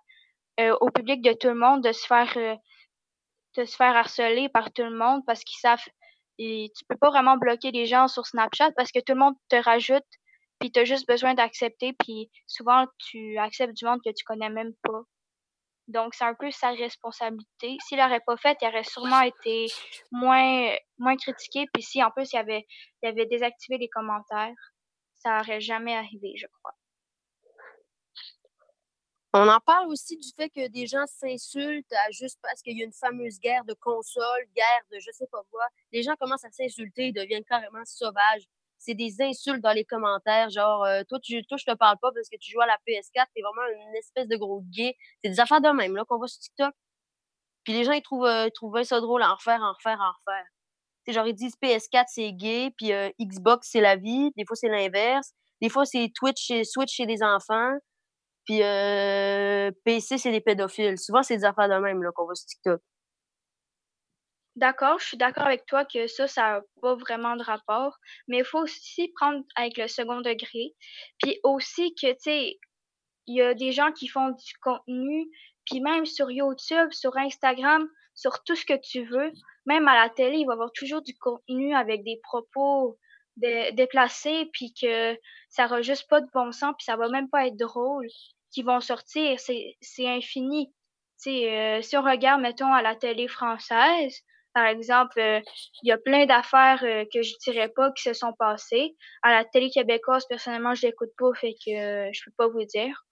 euh, 0.61 0.77
au 0.81 0.91
public 0.91 1.23
de 1.23 1.33
tout 1.33 1.49
le 1.49 1.55
monde 1.55 1.83
de 1.83 1.93
se 1.93 2.07
faire 2.07 3.97
harceler 3.97 4.49
par 4.49 4.73
tout 4.73 4.83
le 4.83 4.97
monde 4.97 5.23
parce 5.27 5.45
qu'ils 5.45 5.61
savent 5.61 5.85
et 6.39 6.71
tu 6.77 6.85
peux 6.89 6.97
pas 6.97 7.11
vraiment 7.11 7.37
bloquer 7.37 7.71
les 7.71 7.87
gens 7.87 8.09
sur 8.09 8.27
Snapchat 8.27 8.71
parce 8.77 8.93
que 8.93 9.01
tout 9.01 9.15
le 9.15 9.21
monde 9.21 9.35
te 9.49 9.57
rajoute 9.57 10.05
puis 10.59 10.73
tu 10.73 10.81
as 10.81 10.85
juste 10.85 11.07
besoin 11.07 11.35
d'accepter, 11.35 11.93
puis 11.93 12.31
souvent, 12.47 12.87
tu 12.99 13.39
acceptes 13.39 13.75
du 13.75 13.85
monde 13.85 14.01
que 14.05 14.11
tu 14.11 14.25
connais 14.25 14.51
même 14.51 14.73
pas. 14.83 15.03
Donc, 15.87 16.15
c'est 16.15 16.25
un 16.25 16.35
peu 16.35 16.51
sa 16.51 16.71
responsabilité. 16.71 17.77
S'il 17.87 17.99
l'aurait 17.99 18.21
pas 18.27 18.37
fait, 18.37 18.59
il 18.61 18.69
aurait 18.69 18.85
sûrement 18.85 19.23
été 19.23 19.67
moins, 20.13 20.75
moins 20.99 21.17
critiqué. 21.17 21.65
Puis 21.73 21.83
si, 21.83 22.03
en 22.03 22.11
plus, 22.11 22.31
il 22.33 22.39
avait, 22.39 22.67
il 23.03 23.09
avait 23.09 23.27
désactivé 23.27 23.79
les 23.79 23.89
commentaires, 23.89 24.55
ça 25.15 25.41
aurait 25.41 25.61
jamais 25.61 25.95
arrivé, 25.97 26.35
je 26.37 26.47
crois. 26.59 26.75
On 29.35 29.47
en 29.47 29.61
parle 29.61 29.89
aussi 29.89 30.17
du 30.17 30.29
fait 30.37 30.49
que 30.49 30.69
des 30.69 30.87
gens 30.87 31.05
s'insultent 31.07 31.95
juste 32.11 32.39
parce 32.43 32.63
qu'il 32.63 32.79
y 32.79 32.83
a 32.83 32.85
une 32.87 32.93
fameuse 32.93 33.39
guerre 33.41 33.65
de 33.65 33.75
consoles, 33.75 34.47
guerre 34.57 34.83
de 34.91 34.99
je 35.01 35.11
sais 35.13 35.27
pas 35.31 35.43
quoi. 35.51 35.65
Les 35.93 36.03
gens 36.03 36.17
commencent 36.19 36.45
à 36.45 36.51
s'insulter, 36.51 37.09
ils 37.09 37.13
deviennent 37.13 37.45
carrément 37.45 37.85
sauvages 37.85 38.49
c'est 38.79 38.95
des 38.95 39.21
insultes 39.21 39.61
dans 39.61 39.73
les 39.73 39.85
commentaires, 39.85 40.51
genre 40.51 40.85
euh, 40.85 41.03
toi, 41.09 41.19
tu, 41.21 41.45
toi, 41.47 41.57
je 41.59 41.65
te 41.65 41.75
parle 41.75 41.99
pas 42.01 42.11
parce 42.13 42.29
que 42.29 42.37
tu 42.37 42.53
joues 42.53 42.61
à 42.61 42.67
la 42.67 42.79
PS4, 42.87 43.27
t'es 43.35 43.43
vraiment 43.43 43.67
une 43.89 43.97
espèce 43.97 44.29
de 44.29 44.37
gros 44.37 44.63
gay. 44.71 44.97
C'est 45.23 45.31
des 45.31 45.41
affaires 45.41 45.61
de 45.61 45.69
même 45.71 45.97
là 45.97 46.05
qu'on 46.05 46.19
voit 46.19 46.29
sur 46.29 46.41
TikTok. 46.41 46.73
Puis 47.65 47.73
les 47.75 47.85
gens 47.85 47.93
ils 47.93 48.03
trouvent, 48.03 48.25
euh, 48.27 48.49
trouvent 48.55 48.83
ça 48.85 49.01
drôle 49.01 49.23
à 49.23 49.33
en 49.33 49.35
refaire, 49.35 49.61
en 49.61 49.73
refaire, 49.73 49.99
en 50.01 50.13
refaire. 50.13 50.47
C'est 51.05 51.13
genre 51.13 51.27
ils 51.27 51.35
disent 51.35 51.57
PS4 51.63 52.05
c'est 52.09 52.33
gay, 52.33 52.73
puis 52.77 52.93
euh, 52.93 53.11
Xbox 53.21 53.69
c'est 53.71 53.81
la 53.81 53.97
vie, 53.97 54.31
des 54.37 54.45
fois 54.47 54.57
c'est 54.57 54.69
l'inverse, 54.69 55.33
des 55.61 55.69
fois 55.69 55.85
c'est 55.85 56.11
Twitch 56.15 56.53
Switch 56.65 56.95
chez 56.95 57.07
des 57.07 57.23
enfants, 57.23 57.73
puis 58.49 58.61
PC 59.85 60.17
c'est 60.17 60.31
des 60.31 60.41
pédophiles. 60.41 60.99
Souvent 60.99 61.23
c'est 61.23 61.37
des 61.37 61.45
affaires 61.45 61.69
de 61.69 61.75
même 61.75 62.03
qu'on 62.15 62.25
voit 62.25 62.35
sur 62.35 62.47
TikTok. 62.47 62.81
D'accord, 64.57 64.99
je 64.99 65.07
suis 65.07 65.17
d'accord 65.17 65.45
avec 65.45 65.67
toi 65.67 65.85
que 65.85 66.07
ça, 66.09 66.27
ça 66.27 66.43
n'a 66.43 66.61
pas 66.81 66.97
vraiment 66.97 67.37
de 67.37 67.45
rapport, 67.45 67.97
mais 68.27 68.39
il 68.39 68.45
faut 68.45 68.59
aussi 68.59 69.13
prendre 69.15 69.45
avec 69.55 69.77
le 69.77 69.87
second 69.87 70.21
degré. 70.21 70.75
Puis 71.23 71.39
aussi 71.45 71.95
que, 71.95 72.11
tu 72.13 72.17
sais, 72.19 72.59
il 73.27 73.37
y 73.37 73.43
a 73.43 73.55
des 73.55 73.71
gens 73.71 73.93
qui 73.93 74.09
font 74.09 74.31
du 74.31 74.53
contenu, 74.61 75.29
puis 75.65 75.81
même 75.81 76.07
sur 76.07 76.31
YouTube, 76.31 76.91
sur 76.91 77.17
Instagram, 77.17 77.87
sur 78.15 78.43
tout 78.43 78.57
ce 78.57 78.65
que 78.65 78.81
tu 78.83 79.05
veux, 79.05 79.31
même 79.67 79.87
à 79.87 79.95
la 79.95 80.09
télé, 80.09 80.39
il 80.39 80.47
va 80.47 80.55
y 80.55 80.57
avoir 80.57 80.73
toujours 80.73 81.03
du 81.03 81.17
contenu 81.19 81.75
avec 81.75 82.03
des 82.03 82.19
propos 82.25 82.99
déplacés, 83.37 84.51
puis 84.53 84.75
que 84.75 85.17
ça 85.51 85.65
n'aura 85.65 85.83
juste 85.83 86.09
pas 86.09 86.21
de 86.21 86.29
bon 86.35 86.51
sens, 86.51 86.75
puis 86.77 86.85
ça 86.85 86.97
va 86.97 87.09
même 87.11 87.29
pas 87.29 87.47
être 87.47 87.57
drôle, 87.57 88.09
qui 88.51 88.63
vont 88.63 88.81
sortir. 88.81 89.39
C'est 89.41 90.07
infini. 90.07 90.73
Euh, 91.27 91.83
si 91.83 91.97
on 91.97 92.03
regarde, 92.03 92.41
mettons, 92.41 92.73
à 92.73 92.83
la 92.83 92.95
télé 92.95 93.29
française, 93.29 94.23
par 94.59 94.67
exemple, 94.67 95.21
euh, 95.21 95.41
il 95.83 95.89
y 95.89 95.93
a 95.93 95.99
plein 95.99 96.27
d'affaires 96.27 96.83
euh, 96.83 97.05
que 97.13 97.23
je 97.23 97.35
dirais 97.45 97.69
pas 97.69 97.93
qui 97.93 98.03
se 98.03 98.13
sont 98.13 98.33
passées. 98.33 98.97
À 99.23 99.31
la 99.31 99.45
télé 99.45 99.71
québécoise, 99.71 100.27
personnellement, 100.27 100.75
je 100.75 100.87
l'écoute 100.87 101.11
pas, 101.17 101.33
fait 101.35 101.55
que 101.65 101.71
euh, 101.71 102.11
je 102.13 102.21
peux 102.25 102.33
pas 102.37 102.49
vous 102.49 102.65
dire. 102.65 103.05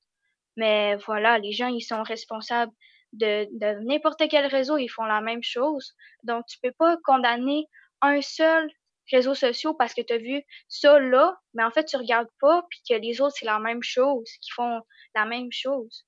Mais 0.57 0.97
voilà, 1.07 1.39
les 1.39 1.53
gens, 1.53 1.69
ils 1.69 1.83
sont 1.83 2.03
responsables 2.03 2.73
de, 3.13 3.47
n'importe 3.85 4.25
quel 4.29 4.47
réseau, 4.47 4.77
ils 4.79 4.89
font 4.89 5.05
la 5.05 5.21
même 5.21 5.43
chose. 5.43 5.95
Donc, 6.25 6.47
tu 6.47 6.59
peux 6.61 6.73
pas 6.73 6.97
condamner 7.05 7.67
un 8.03 8.21
seul 8.23 8.69
réseau 9.11 9.35
social 9.35 9.75
parce 9.79 9.95
que 9.95 10.03
tu 10.03 10.13
as 10.13 10.19
vu 10.19 10.43
ça 10.69 10.99
là, 10.99 11.39
mais 11.55 11.65
en 11.65 11.71
fait, 11.71 11.85
tu 11.85 11.97
regardes 11.97 12.31
pas, 12.41 12.65
puis 12.71 12.81
que 12.89 12.95
les 12.95 13.21
autres, 13.21 13.37
c'est 13.39 13.47
la 13.47 13.59
même 13.59 13.83
chose, 13.83 14.31
qui 14.41 14.51
font 14.51 14.81
la 15.15 15.25
même 15.25 15.51
chose. 15.51 16.07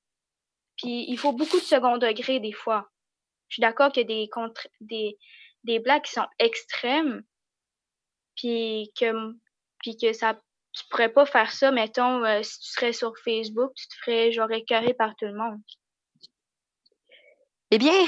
Puis, 0.77 1.07
il 1.09 1.19
faut 1.19 1.33
beaucoup 1.33 1.59
de 1.59 1.65
second 1.65 1.99
degré 1.99 2.41
des 2.41 2.53
fois. 2.53 2.89
Je 3.49 3.55
suis 3.55 3.61
d'accord 3.61 3.91
qu'il 3.93 4.09
y 4.11 4.13
a 4.13 4.29
des, 4.81 5.19
des 5.65 5.79
blagues 5.79 6.03
qui 6.03 6.13
sont 6.13 6.27
extrêmes, 6.39 7.23
puis 8.37 8.93
que, 8.99 9.33
puis 9.81 9.97
que 9.97 10.13
ça, 10.13 10.41
tu 10.73 10.85
pourrais 10.91 11.13
pas 11.13 11.27
faire 11.27 11.51
ça, 11.53 11.71
mettons, 11.73 12.25
euh, 12.25 12.43
si 12.43 12.61
tu 12.61 12.71
serais 12.71 12.93
sur 12.93 13.13
Facebook, 13.25 13.73
tu 13.75 13.89
te 13.89 13.95
ferais 14.05 14.33
genre 14.33 14.51
écœurer 14.53 14.95
par 14.95 15.17
tout 15.17 15.27
le 15.27 15.35
monde. 15.35 15.61
Eh 17.71 17.79
bien, 17.79 18.07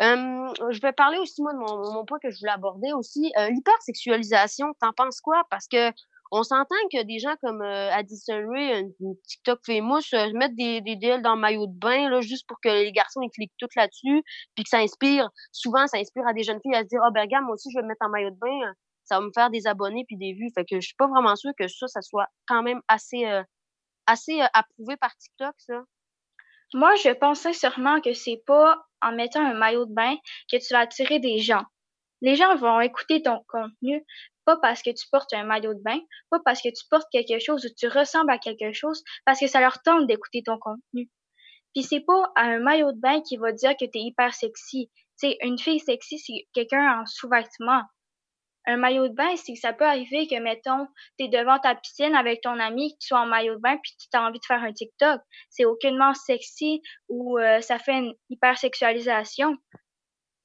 je 0.00 0.80
vais 0.80 0.92
parler 0.92 1.18
aussi, 1.18 1.42
moi, 1.42 1.52
de 1.52 1.58
mon, 1.58 2.04
point 2.04 2.18
que 2.22 2.30
je 2.30 2.38
voulais 2.38 2.52
aborder 2.52 2.92
aussi. 2.92 3.32
Euh, 3.38 3.48
L'hypersexualisation, 3.50 4.72
t'en 4.80 4.92
penses 4.92 5.20
quoi? 5.20 5.42
Parce 5.50 5.66
que 5.68 5.90
on 6.30 6.42
s'entend 6.42 6.74
que 6.90 7.02
des 7.04 7.18
gens 7.20 7.34
comme 7.42 7.62
euh, 7.62 7.92
Addison 7.92 8.48
Ray, 8.48 8.80
une, 8.80 9.16
TikTok 9.28 9.60
famous, 9.64 10.00
euh, 10.14 10.32
mettent 10.34 10.56
des, 10.56 10.80
des 10.80 10.96
deals 10.96 11.22
dans 11.22 11.36
le 11.36 11.40
maillot 11.40 11.66
de 11.66 11.78
bain 11.78 12.08
là, 12.08 12.20
juste 12.22 12.46
pour 12.48 12.58
que 12.60 12.68
les 12.68 12.92
garçons 12.92 13.20
ils 13.22 13.30
cliquent 13.30 13.54
tout 13.58 13.68
là-dessus, 13.76 14.22
puis 14.54 14.64
que 14.64 14.68
ça 14.68 14.78
inspire, 14.78 15.30
souvent 15.52 15.86
ça 15.86 15.98
inspire 15.98 16.26
à 16.26 16.32
des 16.32 16.42
jeunes 16.42 16.60
filles 16.60 16.74
à 16.74 16.82
se 16.82 16.88
dire 16.88 17.00
«Ah 17.04 17.08
oh, 17.08 17.12
ben 17.12 17.20
regarde, 17.20 17.44
moi 17.44 17.54
aussi 17.54 17.70
je 17.70 17.78
vais 17.78 17.82
me 17.82 17.88
mettre 17.88 18.04
en 18.04 18.08
maillot 18.08 18.30
de 18.30 18.38
bain, 18.38 18.72
ça 19.04 19.20
va 19.20 19.26
me 19.26 19.30
faire 19.32 19.50
des 19.50 19.66
abonnés 19.68 20.04
puis 20.08 20.16
des 20.16 20.32
vues.» 20.32 20.50
Fait 20.54 20.64
que 20.64 20.80
je 20.80 20.86
suis 20.86 20.96
pas 20.96 21.06
vraiment 21.06 21.36
sûre 21.36 21.52
que 21.56 21.68
ça, 21.68 21.86
ça 21.86 22.02
soit 22.02 22.26
quand 22.48 22.62
même 22.62 22.80
assez, 22.88 23.24
assez 24.06 24.40
approuvé 24.54 24.96
par 24.96 25.14
TikTok, 25.16 25.54
ça. 25.58 25.84
Moi, 26.72 26.92
je 26.96 27.10
pense 27.10 27.40
sincèrement 27.40 28.00
que 28.00 28.12
c'est 28.14 28.42
pas 28.46 28.84
en 29.04 29.12
mettant 29.12 29.44
un 29.44 29.54
maillot 29.54 29.86
de 29.86 29.94
bain 29.94 30.16
que 30.50 30.56
tu 30.56 30.72
vas 30.72 30.80
attirer 30.80 31.18
des 31.18 31.38
gens. 31.38 31.64
Les 32.20 32.36
gens 32.36 32.56
vont 32.56 32.80
écouter 32.80 33.22
ton 33.22 33.40
contenu 33.48 34.04
pas 34.44 34.56
parce 34.58 34.82
que 34.82 34.90
tu 34.90 35.06
portes 35.10 35.32
un 35.32 35.44
maillot 35.44 35.74
de 35.74 35.82
bain, 35.82 35.98
pas 36.30 36.40
parce 36.44 36.60
que 36.60 36.68
tu 36.68 36.86
portes 36.90 37.08
quelque 37.10 37.38
chose 37.38 37.64
ou 37.64 37.68
tu 37.76 37.88
ressembles 37.88 38.30
à 38.30 38.38
quelque 38.38 38.72
chose, 38.72 39.02
parce 39.24 39.40
que 39.40 39.46
ça 39.46 39.60
leur 39.60 39.82
tente 39.82 40.06
d'écouter 40.06 40.42
ton 40.44 40.58
contenu. 40.58 41.10
Puis 41.74 41.82
c'est 41.82 42.00
pas 42.00 42.30
un 42.36 42.60
maillot 42.60 42.92
de 42.92 43.00
bain 43.00 43.20
qui 43.22 43.36
va 43.36 43.52
dire 43.52 43.72
que 43.72 43.84
tu 43.84 43.98
es 43.98 44.02
hyper 44.02 44.32
sexy. 44.34 44.90
Sais, 45.16 45.38
une 45.42 45.58
fille 45.58 45.80
sexy, 45.80 46.18
c'est 46.18 46.46
quelqu'un 46.52 47.00
en 47.00 47.06
sous-vêtements. 47.06 47.82
Un 48.66 48.76
maillot 48.76 49.08
de 49.08 49.14
bain, 49.14 49.36
c'est 49.36 49.52
que 49.52 49.58
ça 49.58 49.72
peut 49.72 49.84
arriver 49.84 50.26
que, 50.26 50.40
mettons, 50.40 50.86
tu 51.18 51.26
es 51.26 51.28
devant 51.28 51.58
ta 51.58 51.74
piscine 51.74 52.14
avec 52.14 52.40
ton 52.40 52.58
ami, 52.58 52.94
que 52.94 52.98
tu 53.00 53.08
sois 53.08 53.20
en 53.20 53.26
maillot 53.26 53.56
de 53.56 53.60
bain, 53.60 53.76
puis 53.82 53.92
tu 53.98 54.08
as 54.16 54.22
envie 54.22 54.38
de 54.38 54.44
faire 54.46 54.62
un 54.62 54.72
TikTok. 54.72 55.20
C'est 55.50 55.64
aucunement 55.64 56.14
sexy 56.14 56.80
ou 57.08 57.38
euh, 57.38 57.60
ça 57.60 57.78
fait 57.78 57.98
une 57.98 58.14
hypersexualisation. 58.30 59.56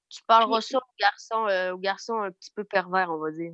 Tu 0.09 0.21
parleras 0.27 0.61
ça 0.61 0.79
aux 0.79 0.95
garçons, 0.99 1.47
euh, 1.47 1.73
aux 1.73 1.77
garçons 1.77 2.19
un 2.21 2.31
petit 2.31 2.51
peu 2.55 2.63
pervers, 2.63 3.09
on 3.09 3.19
va 3.19 3.31
dire 3.31 3.53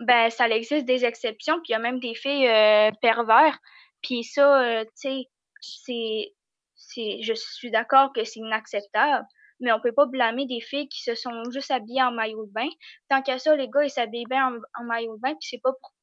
ben 0.00 0.30
ça 0.30 0.48
existe 0.48 0.86
des 0.86 1.04
exceptions, 1.04 1.56
puis 1.56 1.70
il 1.70 1.72
y 1.72 1.74
a 1.74 1.78
même 1.78 2.00
des 2.00 2.14
filles 2.14 2.48
euh, 2.48 2.90
pervers. 3.00 3.58
Puis 4.02 4.24
ça, 4.24 4.62
euh, 4.62 4.84
tu 5.00 5.24
sais, 5.60 6.32
c'est, 6.76 7.22
je 7.22 7.34
suis 7.34 7.70
d'accord 7.70 8.12
que 8.12 8.24
c'est 8.24 8.40
inacceptable, 8.40 9.24
mais 9.62 9.72
on 9.72 9.80
peut 9.80 9.92
pas 9.92 10.06
blâmer 10.06 10.46
des 10.46 10.60
filles 10.60 10.88
qui 10.88 11.02
se 11.02 11.14
sont 11.14 11.50
juste 11.50 11.70
habillées 11.70 12.02
en 12.02 12.10
maillot 12.10 12.46
de 12.46 12.52
bain. 12.52 12.68
Tant 13.08 13.22
qu'à 13.22 13.38
ça, 13.38 13.56
les 13.56 13.68
gars, 13.68 13.84
ils 13.84 13.90
s'habillent 13.90 14.26
bien 14.28 14.60
en, 14.78 14.84
maillot 14.84 15.16
de 15.16 15.20
bain, 15.20 15.30
puis 15.30 15.48
c'est 15.48 15.60
pas 15.62 15.72
pour... 15.72 15.94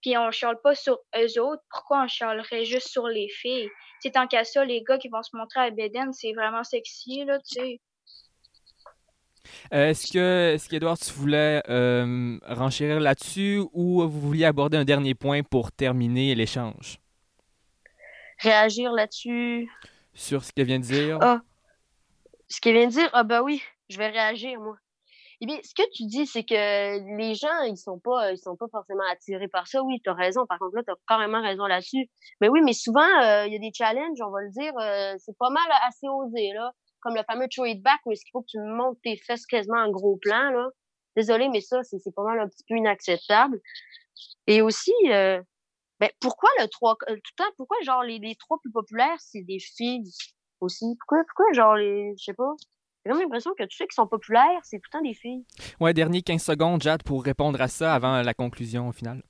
Puis 0.00 0.16
on 0.16 0.30
chiale 0.30 0.58
pas 0.62 0.74
sur 0.74 0.98
eux 1.16 1.40
autres, 1.40 1.62
pourquoi 1.70 2.04
on 2.04 2.08
chialerait 2.08 2.64
juste 2.64 2.88
sur 2.88 3.06
les 3.06 3.28
filles? 3.28 3.68
C'est 4.00 4.12
tant 4.12 4.26
qu'à 4.26 4.42
ça, 4.42 4.64
les 4.64 4.82
gars 4.82 4.98
qui 4.98 5.08
vont 5.08 5.22
se 5.22 5.36
montrer 5.36 5.60
à 5.60 5.70
Beden, 5.70 6.12
c'est 6.12 6.32
vraiment 6.32 6.64
sexy, 6.64 7.24
là, 7.24 7.38
tu 7.38 7.60
sais. 7.60 7.80
Euh, 9.72 9.90
est-ce 9.90 10.12
que, 10.12 10.54
est-ce 10.54 10.68
qu'Edouard, 10.68 10.98
tu 10.98 11.12
voulais 11.12 11.62
euh, 11.68 12.38
renchérir 12.46 13.00
là-dessus 13.00 13.62
ou 13.72 14.02
vous 14.02 14.20
vouliez 14.20 14.44
aborder 14.44 14.76
un 14.76 14.84
dernier 14.84 15.14
point 15.14 15.42
pour 15.42 15.72
terminer 15.72 16.34
l'échange? 16.34 16.98
Réagir 18.38 18.92
là-dessus. 18.92 19.68
Sur 20.14 20.44
ce 20.44 20.52
qu'elle 20.52 20.66
vient 20.66 20.80
de 20.80 20.84
dire? 20.84 21.18
Ah. 21.20 21.40
Ce 22.52 22.60
qu'elle 22.60 22.74
vient 22.74 22.86
de 22.86 22.92
dire? 22.92 23.10
Ah, 23.14 23.24
ben 23.24 23.40
oui, 23.40 23.62
je 23.88 23.96
vais 23.96 24.08
réagir, 24.08 24.60
moi. 24.60 24.76
Eh 25.40 25.46
bien, 25.46 25.58
ce 25.64 25.74
que 25.74 25.88
tu 25.94 26.04
dis, 26.04 26.26
c'est 26.26 26.44
que 26.44 27.16
les 27.16 27.34
gens, 27.34 27.62
ils 27.62 27.78
sont 27.78 27.98
pas, 27.98 28.30
ils 28.30 28.38
sont 28.38 28.56
pas 28.56 28.66
forcément 28.70 29.04
attirés 29.10 29.48
par 29.48 29.66
ça. 29.66 29.82
Oui, 29.82 30.00
tu 30.04 30.10
as 30.10 30.14
raison. 30.14 30.46
Par 30.46 30.58
contre, 30.58 30.76
là, 30.76 30.82
tu 30.84 30.90
as 30.92 30.96
carrément 31.08 31.40
raison 31.40 31.64
là-dessus. 31.64 32.10
Mais 32.42 32.48
oui, 32.48 32.60
mais 32.62 32.74
souvent, 32.74 33.00
euh, 33.00 33.46
il 33.46 33.54
y 33.54 33.56
a 33.56 33.58
des 33.58 33.72
challenges, 33.74 34.20
on 34.20 34.30
va 34.30 34.42
le 34.42 34.50
dire, 34.50 34.72
euh, 34.78 35.14
c'est 35.18 35.36
pas 35.38 35.48
mal 35.48 35.64
assez 35.88 36.06
osé, 36.08 36.52
là 36.52 36.72
comme 37.02 37.16
le 37.16 37.22
fameux 37.24 37.48
trade 37.48 37.82
back 37.82 38.00
où 38.06 38.12
est-ce 38.12 38.24
qu'il 38.24 38.30
faut 38.32 38.42
que 38.42 38.50
tu 38.50 38.58
montes 38.60 38.98
tes 39.02 39.16
fesses 39.16 39.44
quasiment 39.44 39.78
en 39.78 39.90
gros 39.90 40.16
plan, 40.16 40.50
là. 40.50 40.68
Désolé, 41.16 41.48
mais 41.50 41.60
ça, 41.60 41.82
c'est 41.82 41.98
pas 42.14 42.22
mal 42.22 42.40
un 42.40 42.48
petit 42.48 42.64
peu 42.66 42.76
inacceptable. 42.76 43.60
Et 44.46 44.62
aussi, 44.62 44.94
euh, 45.08 45.42
ben, 46.00 46.08
pourquoi 46.20 46.48
le 46.60 46.68
trois, 46.68 46.96
tout 47.06 47.12
le 47.12 47.36
temps, 47.36 47.50
pourquoi 47.58 47.76
genre 47.82 48.02
les, 48.02 48.18
les 48.18 48.34
trois 48.36 48.58
plus 48.60 48.72
populaires, 48.72 49.18
c'est 49.18 49.42
des 49.42 49.58
filles? 49.58 50.04
Aussi? 50.62 50.96
Pourquoi, 51.00 51.24
pourquoi 51.24 51.52
genre 51.52 51.76
les, 51.76 52.14
je 52.18 52.24
sais 52.24 52.34
pas, 52.34 52.54
j'ai 53.04 53.10
vraiment 53.10 53.24
l'impression 53.24 53.52
que 53.58 53.64
tous 53.64 53.76
ceux 53.76 53.86
qui 53.86 53.94
sont 53.94 54.06
populaires, 54.06 54.60
c'est 54.62 54.78
tout 54.78 54.88
le 54.92 54.98
temps 54.98 55.04
des 55.04 55.14
filles. 55.14 55.44
Ouais, 55.80 55.92
dernier 55.92 56.22
15 56.22 56.42
secondes, 56.42 56.82
Jade, 56.82 57.02
pour 57.02 57.24
répondre 57.24 57.60
à 57.60 57.68
ça 57.68 57.94
avant 57.94 58.22
la 58.22 58.34
conclusion 58.34 58.88
au 58.88 58.92
final. 58.92 59.22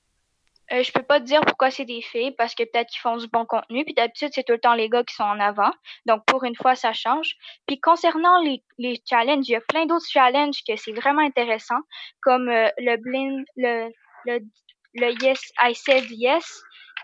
Euh, 0.73 0.83
je 0.83 0.93
peux 0.93 1.03
pas 1.03 1.21
te 1.21 1.25
dire 1.25 1.41
pourquoi 1.43 1.71
c'est 1.71 1.85
des 1.85 2.01
filles, 2.01 2.33
parce 2.33 2.55
que 2.55 2.63
peut-être 2.63 2.89
qu'ils 2.89 3.01
font 3.01 3.17
du 3.17 3.27
bon 3.29 3.45
contenu, 3.45 3.85
puis 3.85 3.95
d'habitude, 3.95 4.31
c'est 4.33 4.43
tout 4.43 4.53
le 4.53 4.59
temps 4.59 4.75
les 4.75 4.89
gars 4.89 5.05
qui 5.05 5.15
sont 5.15 5.25
en 5.25 5.39
avant. 5.39 5.71
Donc, 6.07 6.25
pour 6.27 6.45
une 6.45 6.55
fois, 6.55 6.75
ça 6.77 6.93
change. 6.93 7.37
Puis, 7.67 7.79
concernant 7.79 8.41
les, 8.41 8.63
les 8.79 9.03
challenges, 9.09 9.49
il 9.49 9.53
y 9.53 9.57
a 9.57 9.61
plein 9.61 9.85
d'autres 9.85 10.09
challenges 10.09 10.63
que 10.67 10.77
c'est 10.77 10.93
vraiment 10.93 11.23
intéressant, 11.23 11.81
comme 12.23 12.49
euh, 12.49 12.69
le 12.79 12.97
blind, 12.97 13.45
le, 13.57 13.91
le, 14.25 14.41
le 14.95 15.23
Yes, 15.23 15.41
I 15.61 15.75
said 15.75 16.05
yes, 16.11 16.63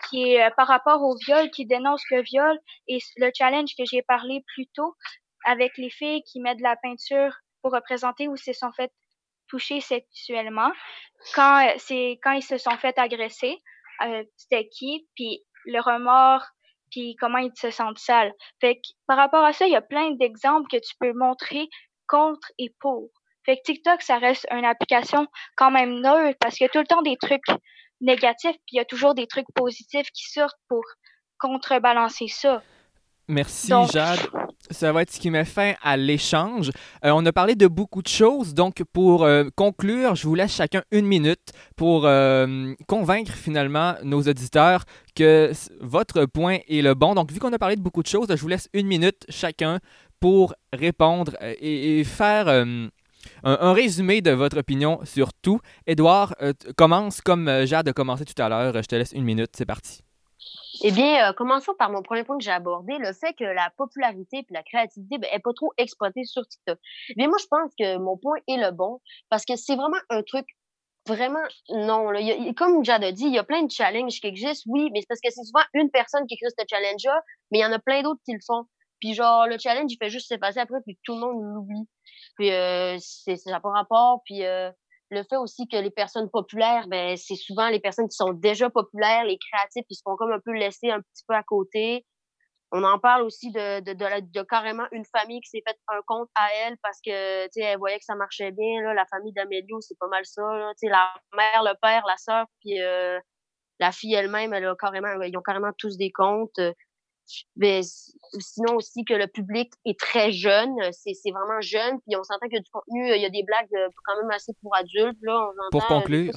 qui 0.09 0.33
est 0.33 0.45
euh, 0.45 0.51
par 0.57 0.69
rapport 0.69 1.03
au 1.03 1.17
viol, 1.17 1.51
qui 1.51 1.67
dénonce 1.67 2.03
le 2.11 2.23
viol, 2.23 2.59
et 2.87 2.99
le 3.17 3.31
challenge 3.37 3.71
que 3.77 3.85
j'ai 3.85 4.03
parlé 4.03 4.43
plus 4.55 4.67
tôt, 4.75 4.95
avec 5.45 5.77
les 5.77 5.91
filles 5.91 6.23
qui 6.23 6.41
mettent 6.41 6.59
de 6.59 6.63
la 6.63 6.77
peinture 6.77 7.35
pour 7.63 7.73
représenter 7.73 8.29
où 8.29 8.37
c'est 8.37 8.53
sont 8.53 8.73
fait 8.73 8.93
touchés 9.49 9.81
sexuellement, 9.81 10.71
quand 11.35 11.67
euh, 11.67 11.73
c'est 11.79 12.19
quand 12.23 12.33
ils 12.33 12.43
se 12.43 12.59
sont 12.59 12.77
fait 12.79 12.99
agresser, 12.99 13.59
euh, 14.05 14.23
c'était 14.37 14.69
qui, 14.69 15.09
puis 15.15 15.43
le 15.65 15.81
remords, 15.81 16.45
puis 16.91 17.17
comment 17.19 17.39
ils 17.39 17.53
se 17.57 17.71
sentent 17.71 17.99
sales. 17.99 18.33
Fait 18.61 18.77
que 18.77 18.89
par 19.07 19.17
rapport 19.17 19.45
à 19.45 19.53
ça, 19.53 19.67
il 19.67 19.73
y 19.73 19.77
a 19.77 19.83
plein 19.83 20.11
d'exemples 20.13 20.69
que 20.71 20.77
tu 20.77 20.95
peux 21.01 21.13
montrer 21.13 21.69
contre 22.07 22.53
et 22.59 22.75
pour. 22.81 23.11
Fait 23.45 23.57
que 23.57 23.63
TikTok, 23.63 24.03
ça 24.03 24.19
reste 24.19 24.47
une 24.51 24.65
application 24.65 25.27
quand 25.57 25.71
même 25.71 26.01
neutre 26.01 26.39
parce 26.41 26.57
qu'il 26.57 26.65
y 26.65 26.69
a 26.69 26.71
tout 26.71 26.81
le 26.81 26.87
temps 26.87 27.03
des 27.03 27.17
trucs 27.17 27.47
négatifs, 28.01 28.57
puis 28.67 28.73
il 28.73 28.77
y 28.77 28.81
a 28.81 28.85
toujours 28.85 29.15
des 29.15 29.27
trucs 29.27 29.47
positifs 29.55 30.11
qui 30.13 30.31
sortent 30.31 30.59
pour 30.69 30.83
contrebalancer 31.39 32.29
ça. 32.29 32.63
Merci, 33.31 33.71
Jade. 33.93 34.21
Ça 34.71 34.91
va 34.91 35.03
être 35.03 35.11
ce 35.11 35.21
qui 35.21 35.31
met 35.31 35.45
fin 35.45 35.75
à 35.83 35.99
l'échange. 35.99 36.71
Euh, 37.05 37.11
on 37.15 37.25
a 37.27 37.33
parlé 37.33 37.55
de 37.55 37.67
beaucoup 37.67 38.01
de 38.01 38.09
choses, 38.09 38.55
donc 38.55 38.83
pour 38.93 39.23
euh, 39.23 39.45
conclure, 39.55 40.15
je 40.15 40.27
vous 40.27 40.35
laisse 40.35 40.55
chacun 40.55 40.83
une 40.91 41.05
minute 41.05 41.53
pour 41.77 42.07
euh, 42.07 42.73
convaincre 42.87 43.33
finalement 43.33 43.97
nos 44.03 44.23
auditeurs 44.23 44.85
que 45.15 45.53
votre 45.81 46.25
point 46.25 46.59
est 46.69 46.81
le 46.81 46.95
bon. 46.95 47.15
Donc, 47.15 47.31
vu 47.31 47.39
qu'on 47.39 47.53
a 47.53 47.59
parlé 47.59 47.77
de 47.77 47.83
beaucoup 47.83 48.03
de 48.03 48.09
choses, 48.09 48.29
je 48.31 48.41
vous 48.41 48.49
laisse 48.49 48.69
une 48.73 48.87
minute 48.87 49.27
chacun 49.29 49.79
pour 50.21 50.55
répondre 50.73 51.37
et, 51.61 52.03
faire 52.05 52.47
un, 53.45 53.73
résumé 53.73 54.21
de 54.21 54.31
votre 54.31 54.59
opinion 54.59 55.01
sur 55.05 55.33
tout. 55.33 55.61
Edouard, 55.87 56.35
commence 56.77 57.21
comme 57.21 57.65
Jade 57.65 57.89
a 57.89 57.93
commencé 57.93 58.25
tout 58.25 58.41
à 58.41 58.49
l'heure. 58.49 58.75
Je 58.75 58.87
te 58.87 58.97
laisse 58.97 59.13
une 59.13 59.25
minute, 59.25 59.51
c'est 59.55 59.67
parti. 59.67 60.03
Eh 60.83 60.93
bien, 60.93 61.29
euh, 61.29 61.33
commençons 61.33 61.75
par 61.77 61.91
mon 61.91 62.03
premier 62.03 62.23
point 62.23 62.39
que 62.39 62.45
j'ai 62.45 62.53
abordé, 62.53 62.99
le 62.99 63.13
fait 63.13 63.33
que 63.33 63.45
la 63.45 63.71
popularité 63.77 64.39
et 64.39 64.47
la 64.51 64.63
créativité 64.63 65.19
ben, 65.19 65.29
pas 65.43 65.53
trop 65.53 65.73
exploitée 65.77 66.25
sur 66.25 66.47
TikTok. 66.47 66.79
Eh 67.11 67.15
bien, 67.17 67.29
moi, 67.29 67.39
je 67.41 67.47
pense 67.47 67.73
que 67.77 67.99
mon 67.99 68.17
point 68.17 68.39
est 68.47 68.57
le 68.57 68.71
bon 68.71 69.01
parce 69.29 69.45
que 69.45 69.57
c'est 69.57 69.75
vraiment 69.75 69.99
un 70.09 70.23
truc 70.23 70.47
vraiment 71.07 71.43
non. 71.71 72.13
Comme 72.57 72.85
Jade 72.85 73.03
a 73.03 73.13
dit, 73.13 73.25
il 73.25 73.35
y 73.35 73.39
a 73.39 73.45
plein 73.45 73.63
de 73.63 73.71
challenges 73.71 74.21
qui 74.21 74.27
existent, 74.29 74.71
oui, 74.71 74.91
mais 74.93 75.01
c'est 75.01 75.09
parce 75.09 75.21
que 75.21 75.31
c'est 75.31 75.43
souvent 75.43 75.65
une 75.75 75.91
personne 75.91 76.27
qui 76.27 76.37
crée 76.37 76.51
ce 76.51 76.65
challenge-là, 76.69 77.23
mais 77.51 77.59
il 77.59 77.63
y 77.63 77.65
en 77.65 77.73
a 77.73 77.81
plein 77.81 78.03
d'autres 78.03 78.21
qui 78.25 78.33
le 78.33 78.41
font. 78.47 78.65
Puis 79.01 79.15
genre, 79.15 79.47
le 79.47 79.59
challenge, 79.59 79.91
il 79.91 79.97
fait 79.97 80.11
juste 80.11 80.29
s'effacer 80.29 80.61
après, 80.61 80.79
puis 80.85 80.99
tout 81.03 81.15
le 81.15 81.21
monde 81.21 81.43
l'oublie. 81.43 81.89
Puis 82.39 82.53
euh, 82.53 82.97
c'est 83.01 83.37
ça 83.37 83.61
pas 83.61 83.71
rapport, 83.71 84.23
puis... 84.25 84.45
Euh, 84.45 84.71
le 85.11 85.23
fait 85.23 85.37
aussi 85.37 85.67
que 85.69 85.77
les 85.77 85.91
personnes 85.91 86.29
populaires, 86.31 86.87
ben, 86.89 87.17
c'est 87.17 87.37
souvent 87.37 87.69
les 87.69 87.81
personnes 87.81 88.09
qui 88.09 88.17
sont 88.17 88.33
déjà 88.33 88.69
populaires, 88.69 89.25
les 89.25 89.39
créatifs, 89.39 89.87
qui 89.89 89.95
se 89.95 90.03
font 90.05 90.17
comme 90.17 90.33
un 90.33 90.41
peu 90.41 90.53
laisser 90.53 90.91
un 90.91 91.01
petit 91.01 91.25
peu 91.27 91.35
à 91.35 91.43
côté. 91.43 92.05
On 92.71 92.85
en 92.85 92.99
parle 92.99 93.23
aussi 93.23 93.51
de, 93.51 93.81
de, 93.81 93.95
de, 93.95 94.43
carrément 94.43 94.85
une 94.93 95.07
famille 95.07 95.41
qui 95.41 95.49
s'est 95.49 95.63
fait 95.67 95.77
un 95.89 96.01
compte 96.07 96.29
à 96.35 96.49
elle 96.55 96.77
parce 96.83 96.99
que, 97.01 97.45
tu 97.45 97.53
sais, 97.53 97.61
elle 97.63 97.79
voyait 97.79 97.99
que 97.99 98.05
ça 98.05 98.15
marchait 98.15 98.51
bien, 98.51 98.83
là. 98.83 98.93
La 98.93 99.07
famille 99.07 99.33
d'Amélio, 99.33 99.81
c'est 99.81 99.99
pas 99.99 100.09
mal 100.09 100.27
ça, 100.27 100.43
Tu 100.79 100.87
sais, 100.87 100.93
la 100.93 101.11
mère, 101.35 101.63
le 101.63 101.75
père, 101.81 102.05
la 102.07 102.17
sœur, 102.19 102.45
puis 102.61 102.79
euh, 102.83 103.19
la 103.81 103.93
fille 103.93 104.13
elle-même, 104.13 104.53
elle 104.53 104.67
a 104.67 104.75
carrément, 104.79 105.09
ils 105.23 105.37
ont 105.39 105.43
carrément 105.43 105.73
tous 105.79 105.97
des 105.97 106.13
comptes. 106.13 106.61
Mais 107.57 107.81
sinon 107.83 108.77
aussi 108.77 109.05
que 109.05 109.15
le 109.15 109.27
public 109.27 109.73
est 109.85 109.99
très 109.99 110.33
jeune, 110.33 110.75
c'est 110.93 111.31
vraiment 111.31 111.61
jeune, 111.61 112.01
puis 112.01 112.17
on 112.17 112.23
s'entend 112.23 112.47
qu'il 112.47 112.57
y 112.57 112.61
a 112.61 112.63
du 112.63 112.71
contenu, 112.71 113.15
il 113.15 113.21
y 113.21 113.27
a 113.27 113.31
des 113.31 113.43
blagues 113.43 113.69
euh, 113.75 113.89
quand 114.05 114.21
même 114.21 114.31
assez 114.31 114.53
pour 114.63 114.75
adultes. 114.75 115.19
Là, 115.23 115.51
on 115.67 115.71
pour 115.71 115.85
euh, 115.85 115.89
conclure. 115.89 116.33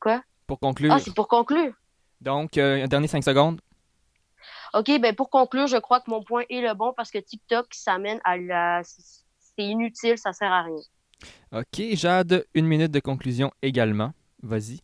Quoi? 0.00 0.22
Pour 0.46 0.58
conclure. 0.58 0.92
Ah, 0.92 0.98
c'est 0.98 1.14
pour 1.14 1.28
conclure. 1.28 1.72
Donc, 2.20 2.58
euh, 2.58 2.84
un 2.84 2.88
dernier 2.88 3.06
5 3.06 3.22
secondes. 3.22 3.60
OK, 4.72 5.00
ben 5.00 5.14
pour 5.14 5.30
conclure, 5.30 5.66
je 5.66 5.76
crois 5.76 6.00
que 6.00 6.10
mon 6.10 6.22
point 6.22 6.44
est 6.48 6.60
le 6.60 6.74
bon 6.74 6.92
parce 6.96 7.10
que 7.10 7.18
TikTok, 7.18 7.66
ça 7.72 7.98
mène 7.98 8.20
à 8.24 8.36
la. 8.36 8.82
C'est 8.84 9.64
inutile, 9.64 10.16
ça 10.16 10.32
sert 10.32 10.50
à 10.50 10.62
rien. 10.62 10.80
OK, 11.52 11.82
Jade, 11.94 12.46
une 12.54 12.66
minute 12.66 12.92
de 12.92 13.00
conclusion 13.00 13.50
également. 13.62 14.12
Vas-y. 14.42 14.80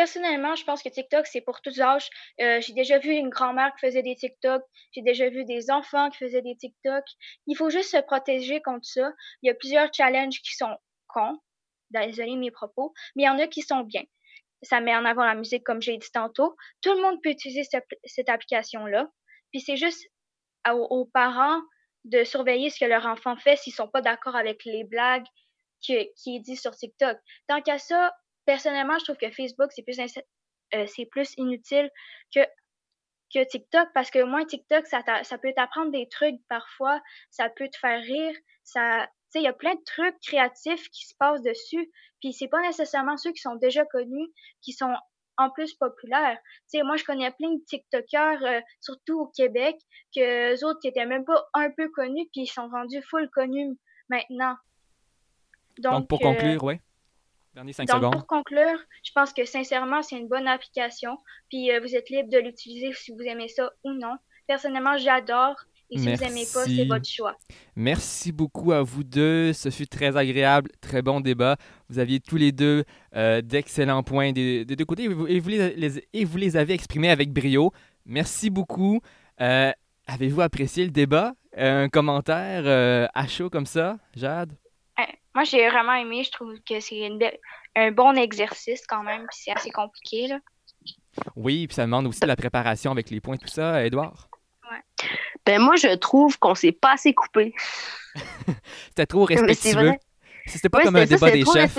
Personnellement, 0.00 0.54
je 0.54 0.64
pense 0.64 0.82
que 0.82 0.88
TikTok, 0.88 1.26
c'est 1.26 1.42
pour 1.42 1.60
tous 1.60 1.78
âges. 1.78 2.08
Euh, 2.40 2.58
j'ai 2.62 2.72
déjà 2.72 2.98
vu 2.98 3.10
une 3.10 3.28
grand-mère 3.28 3.70
qui 3.74 3.86
faisait 3.86 4.02
des 4.02 4.16
TikTok. 4.16 4.62
J'ai 4.92 5.02
déjà 5.02 5.28
vu 5.28 5.44
des 5.44 5.70
enfants 5.70 6.08
qui 6.08 6.16
faisaient 6.16 6.40
des 6.40 6.56
TikTok. 6.56 7.04
Il 7.46 7.54
faut 7.54 7.68
juste 7.68 7.90
se 7.90 7.98
protéger 7.98 8.62
contre 8.62 8.86
ça. 8.86 9.12
Il 9.42 9.48
y 9.48 9.50
a 9.50 9.54
plusieurs 9.54 9.92
challenges 9.92 10.40
qui 10.40 10.56
sont 10.56 10.74
cons. 11.06 11.38
Désolé 11.90 12.34
mes 12.36 12.50
propos. 12.50 12.94
Mais 13.14 13.24
il 13.24 13.26
y 13.26 13.28
en 13.28 13.38
a 13.38 13.46
qui 13.46 13.60
sont 13.60 13.80
bien. 13.80 14.02
Ça 14.62 14.80
met 14.80 14.96
en 14.96 15.04
avant 15.04 15.26
la 15.26 15.34
musique, 15.34 15.64
comme 15.64 15.82
j'ai 15.82 15.98
dit 15.98 16.10
tantôt. 16.10 16.56
Tout 16.80 16.94
le 16.94 17.02
monde 17.02 17.20
peut 17.22 17.28
utiliser 17.28 17.62
cette, 17.62 18.28
application-là. 18.30 19.06
Puis 19.50 19.60
c'est 19.60 19.76
juste 19.76 20.02
aux, 20.66 21.10
parents 21.12 21.60
de 22.04 22.24
surveiller 22.24 22.70
ce 22.70 22.80
que 22.80 22.86
leur 22.86 23.04
enfant 23.04 23.36
fait 23.36 23.56
s'ils 23.56 23.74
sont 23.74 23.88
pas 23.88 24.00
d'accord 24.00 24.34
avec 24.34 24.64
les 24.64 24.84
blagues 24.84 25.26
qui, 25.82 26.08
qui 26.16 26.36
est 26.36 26.54
sur 26.54 26.74
TikTok. 26.74 27.18
Tant 27.48 27.60
qu'à 27.60 27.76
ça, 27.76 28.14
personnellement, 28.46 28.98
je 28.98 29.04
trouve 29.04 29.16
que 29.16 29.30
Facebook, 29.30 29.70
c'est 29.70 29.82
plus, 29.82 29.98
euh, 30.74 30.86
c'est 30.86 31.06
plus 31.06 31.34
inutile 31.36 31.90
que, 32.34 32.40
que 33.32 33.44
TikTok 33.44 33.88
parce 33.94 34.10
que 34.10 34.22
moi, 34.22 34.44
TikTok, 34.44 34.86
ça, 34.86 35.02
ça 35.22 35.38
peut 35.38 35.52
t'apprendre 35.54 35.92
des 35.92 36.08
trucs 36.08 36.40
parfois, 36.48 37.00
ça 37.30 37.48
peut 37.48 37.68
te 37.68 37.78
faire 37.78 38.00
rire, 38.00 38.36
ça, 38.64 39.08
il 39.34 39.42
y 39.42 39.48
a 39.48 39.52
plein 39.52 39.74
de 39.74 39.84
trucs 39.84 40.18
créatifs 40.20 40.88
qui 40.90 41.06
se 41.06 41.14
passent 41.18 41.42
dessus, 41.42 41.90
puis 42.20 42.32
c'est 42.32 42.48
pas 42.48 42.60
nécessairement 42.62 43.16
ceux 43.16 43.32
qui 43.32 43.40
sont 43.40 43.54
déjà 43.56 43.84
connus 43.84 44.28
qui 44.60 44.72
sont 44.72 44.94
en 45.36 45.50
plus 45.50 45.74
populaires. 45.74 46.38
Tu 46.70 46.82
moi, 46.82 46.96
je 46.96 47.04
connais 47.04 47.30
plein 47.30 47.54
de 47.54 47.64
TikTokers, 47.64 48.44
euh, 48.44 48.60
surtout 48.80 49.20
au 49.20 49.26
Québec, 49.28 49.76
que 50.14 50.54
eux 50.54 50.66
autres 50.66 50.80
qui 50.80 50.88
étaient 50.88 51.06
même 51.06 51.24
pas 51.24 51.48
un 51.54 51.70
peu 51.70 51.88
connus, 51.88 52.28
puis 52.32 52.42
ils 52.42 52.46
sont 52.46 52.68
rendus 52.68 53.02
full 53.02 53.28
connus 53.30 53.78
maintenant. 54.08 54.56
Donc, 55.78 56.08
pour 56.08 56.20
conclure, 56.20 56.62
oui. 56.64 56.80
Donc, 57.54 58.12
pour 58.12 58.26
conclure, 58.26 58.78
je 59.02 59.10
pense 59.12 59.32
que 59.32 59.44
sincèrement, 59.44 60.02
c'est 60.02 60.16
une 60.16 60.28
bonne 60.28 60.46
application. 60.46 61.18
Puis 61.48 61.72
euh, 61.72 61.80
vous 61.80 61.96
êtes 61.96 62.08
libre 62.08 62.30
de 62.30 62.38
l'utiliser 62.38 62.92
si 62.92 63.12
vous 63.12 63.22
aimez 63.22 63.48
ça 63.48 63.70
ou 63.84 63.92
non. 63.92 64.14
Personnellement, 64.46 64.96
j'adore. 64.96 65.56
Et 65.92 65.98
si 65.98 66.04
vous 66.04 66.22
n'aimez 66.22 66.46
pas, 66.54 66.64
c'est 66.66 66.84
votre 66.84 67.08
choix. 67.08 67.36
Merci 67.74 68.30
beaucoup 68.30 68.70
à 68.70 68.82
vous 68.82 69.02
deux. 69.02 69.52
Ce 69.52 69.70
fut 69.70 69.88
très 69.88 70.16
agréable, 70.16 70.70
très 70.80 71.02
bon 71.02 71.20
débat. 71.20 71.56
Vous 71.88 71.98
aviez 71.98 72.20
tous 72.20 72.36
les 72.36 72.52
deux 72.52 72.84
euh, 73.16 73.42
d'excellents 73.42 74.04
points 74.04 74.30
des, 74.30 74.64
deux 74.64 74.84
côtés 74.84 75.04
et 75.04 75.08
vous, 75.08 75.26
les, 75.26 76.00
et 76.12 76.24
vous, 76.24 76.36
les, 76.38 76.56
avez 76.56 76.74
exprimés 76.74 77.10
avec 77.10 77.32
brio. 77.32 77.72
Merci 78.06 78.50
beaucoup. 78.50 79.00
Euh, 79.40 79.72
avez-vous 80.06 80.40
apprécié 80.40 80.84
le 80.84 80.92
débat? 80.92 81.32
Un 81.56 81.88
commentaire 81.88 83.10
à 83.12 83.26
chaud 83.26 83.50
comme 83.50 83.66
ça, 83.66 83.98
Jade? 84.14 84.52
Moi, 85.34 85.44
j'ai 85.44 85.68
vraiment 85.68 85.94
aimé. 85.94 86.24
Je 86.24 86.30
trouve 86.30 86.54
que 86.68 86.80
c'est 86.80 87.08
un 87.76 87.90
bon 87.92 88.16
exercice 88.16 88.86
quand 88.86 89.02
même, 89.02 89.26
puis 89.28 89.38
c'est 89.44 89.52
assez 89.52 89.70
compliqué. 89.70 90.26
Là. 90.26 90.38
Oui, 91.36 91.66
puis 91.66 91.74
ça 91.74 91.82
demande 91.82 92.06
aussi 92.06 92.20
de 92.20 92.26
la 92.26 92.36
préparation 92.36 92.90
avec 92.90 93.10
les 93.10 93.20
points, 93.20 93.36
tout 93.36 93.48
ça, 93.48 93.84
Edouard. 93.84 94.28
Ouais. 94.70 95.08
Ben 95.46 95.60
moi, 95.60 95.76
je 95.76 95.94
trouve 95.96 96.38
qu'on 96.38 96.54
s'est 96.54 96.72
pas 96.72 96.92
assez 96.92 97.14
coupé. 97.14 97.54
C'était 98.88 99.06
trop 99.06 99.24
respectueux. 99.24 99.94
C'était 100.46 100.68
pas 100.68 100.82
comme 100.82 100.96
un 100.96 101.06
débat 101.06 101.30
des 101.30 101.44
chefs. 101.44 101.78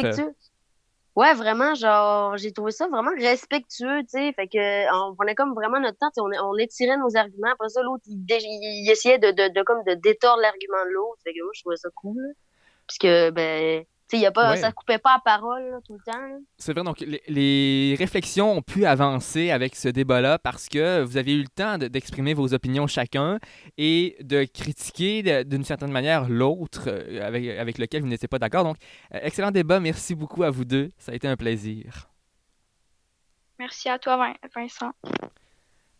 Ouais, 1.13 1.33
vraiment, 1.33 1.75
genre, 1.75 2.37
j'ai 2.37 2.53
trouvé 2.53 2.71
ça 2.71 2.87
vraiment 2.87 3.11
respectueux, 3.17 3.99
tu 4.03 4.11
sais. 4.11 4.31
Fait 4.31 4.47
que, 4.47 5.09
on 5.09 5.13
prenait 5.13 5.35
comme 5.35 5.53
vraiment 5.53 5.77
notre 5.77 5.97
temps, 5.97 6.09
on, 6.17 6.31
on 6.41 6.57
étirait 6.57 6.95
nos 6.95 7.17
arguments. 7.17 7.51
Après 7.51 7.67
ça, 7.67 7.81
l'autre, 7.81 8.03
il, 8.07 8.89
essayait 8.89 9.19
de, 9.19 9.31
de, 9.31 9.53
de, 9.53 9.61
comme 9.63 9.83
de 9.83 9.93
détordre 9.95 10.41
l'argument 10.41 10.85
de 10.85 10.91
l'autre. 10.91 11.19
Fait 11.25 11.33
que 11.33 11.43
moi, 11.43 11.51
je 11.53 11.61
trouvais 11.61 11.75
ça 11.75 11.89
cool 11.95 12.33
que 12.97 13.29
ben, 13.29 13.85
y 14.19 14.25
a 14.25 14.31
pas, 14.31 14.57
ça 14.57 14.71
coupait 14.71 14.97
pas 14.97 15.15
à 15.15 15.19
parole 15.19 15.79
tout 15.85 15.93
le 15.93 16.11
temps. 16.11 16.41
C'est 16.57 16.73
vrai, 16.73 16.83
donc 16.83 16.99
les, 16.99 17.95
réflexions 17.97 18.51
ont 18.51 18.61
pu 18.61 18.85
avancer 18.85 19.51
avec 19.51 19.75
ce 19.75 19.87
débat-là 19.87 20.39
parce 20.39 20.67
que 20.67 21.01
vous 21.01 21.17
avez 21.17 21.33
eu 21.33 21.41
le 21.41 21.47
temps 21.47 21.77
d'exprimer 21.77 22.33
vos 22.33 22.53
opinions 22.53 22.87
chacun 22.87 23.39
et 23.77 24.17
de 24.21 24.43
critiquer 24.43 25.43
d'une 25.45 25.63
certaine 25.63 25.91
manière 25.91 26.29
l'autre 26.29 26.83
euh, 26.87 27.25
avec, 27.25 27.47
avec 27.47 27.77
lequel 27.77 28.01
vous 28.01 28.07
n'étiez 28.07 28.27
pas 28.27 28.39
d'accord. 28.39 28.63
Donc, 28.63 28.77
euh, 29.13 29.19
excellent 29.21 29.51
débat. 29.51 29.79
Merci 29.79 30.15
beaucoup 30.15 30.43
à 30.43 30.49
vous 30.49 30.65
deux. 30.65 30.91
Ça 30.97 31.11
a 31.11 31.15
été 31.15 31.27
un 31.27 31.37
plaisir. 31.37 32.09
Merci 33.59 33.89
à 33.89 33.99
toi, 33.99 34.33
Vincent. 34.55 34.91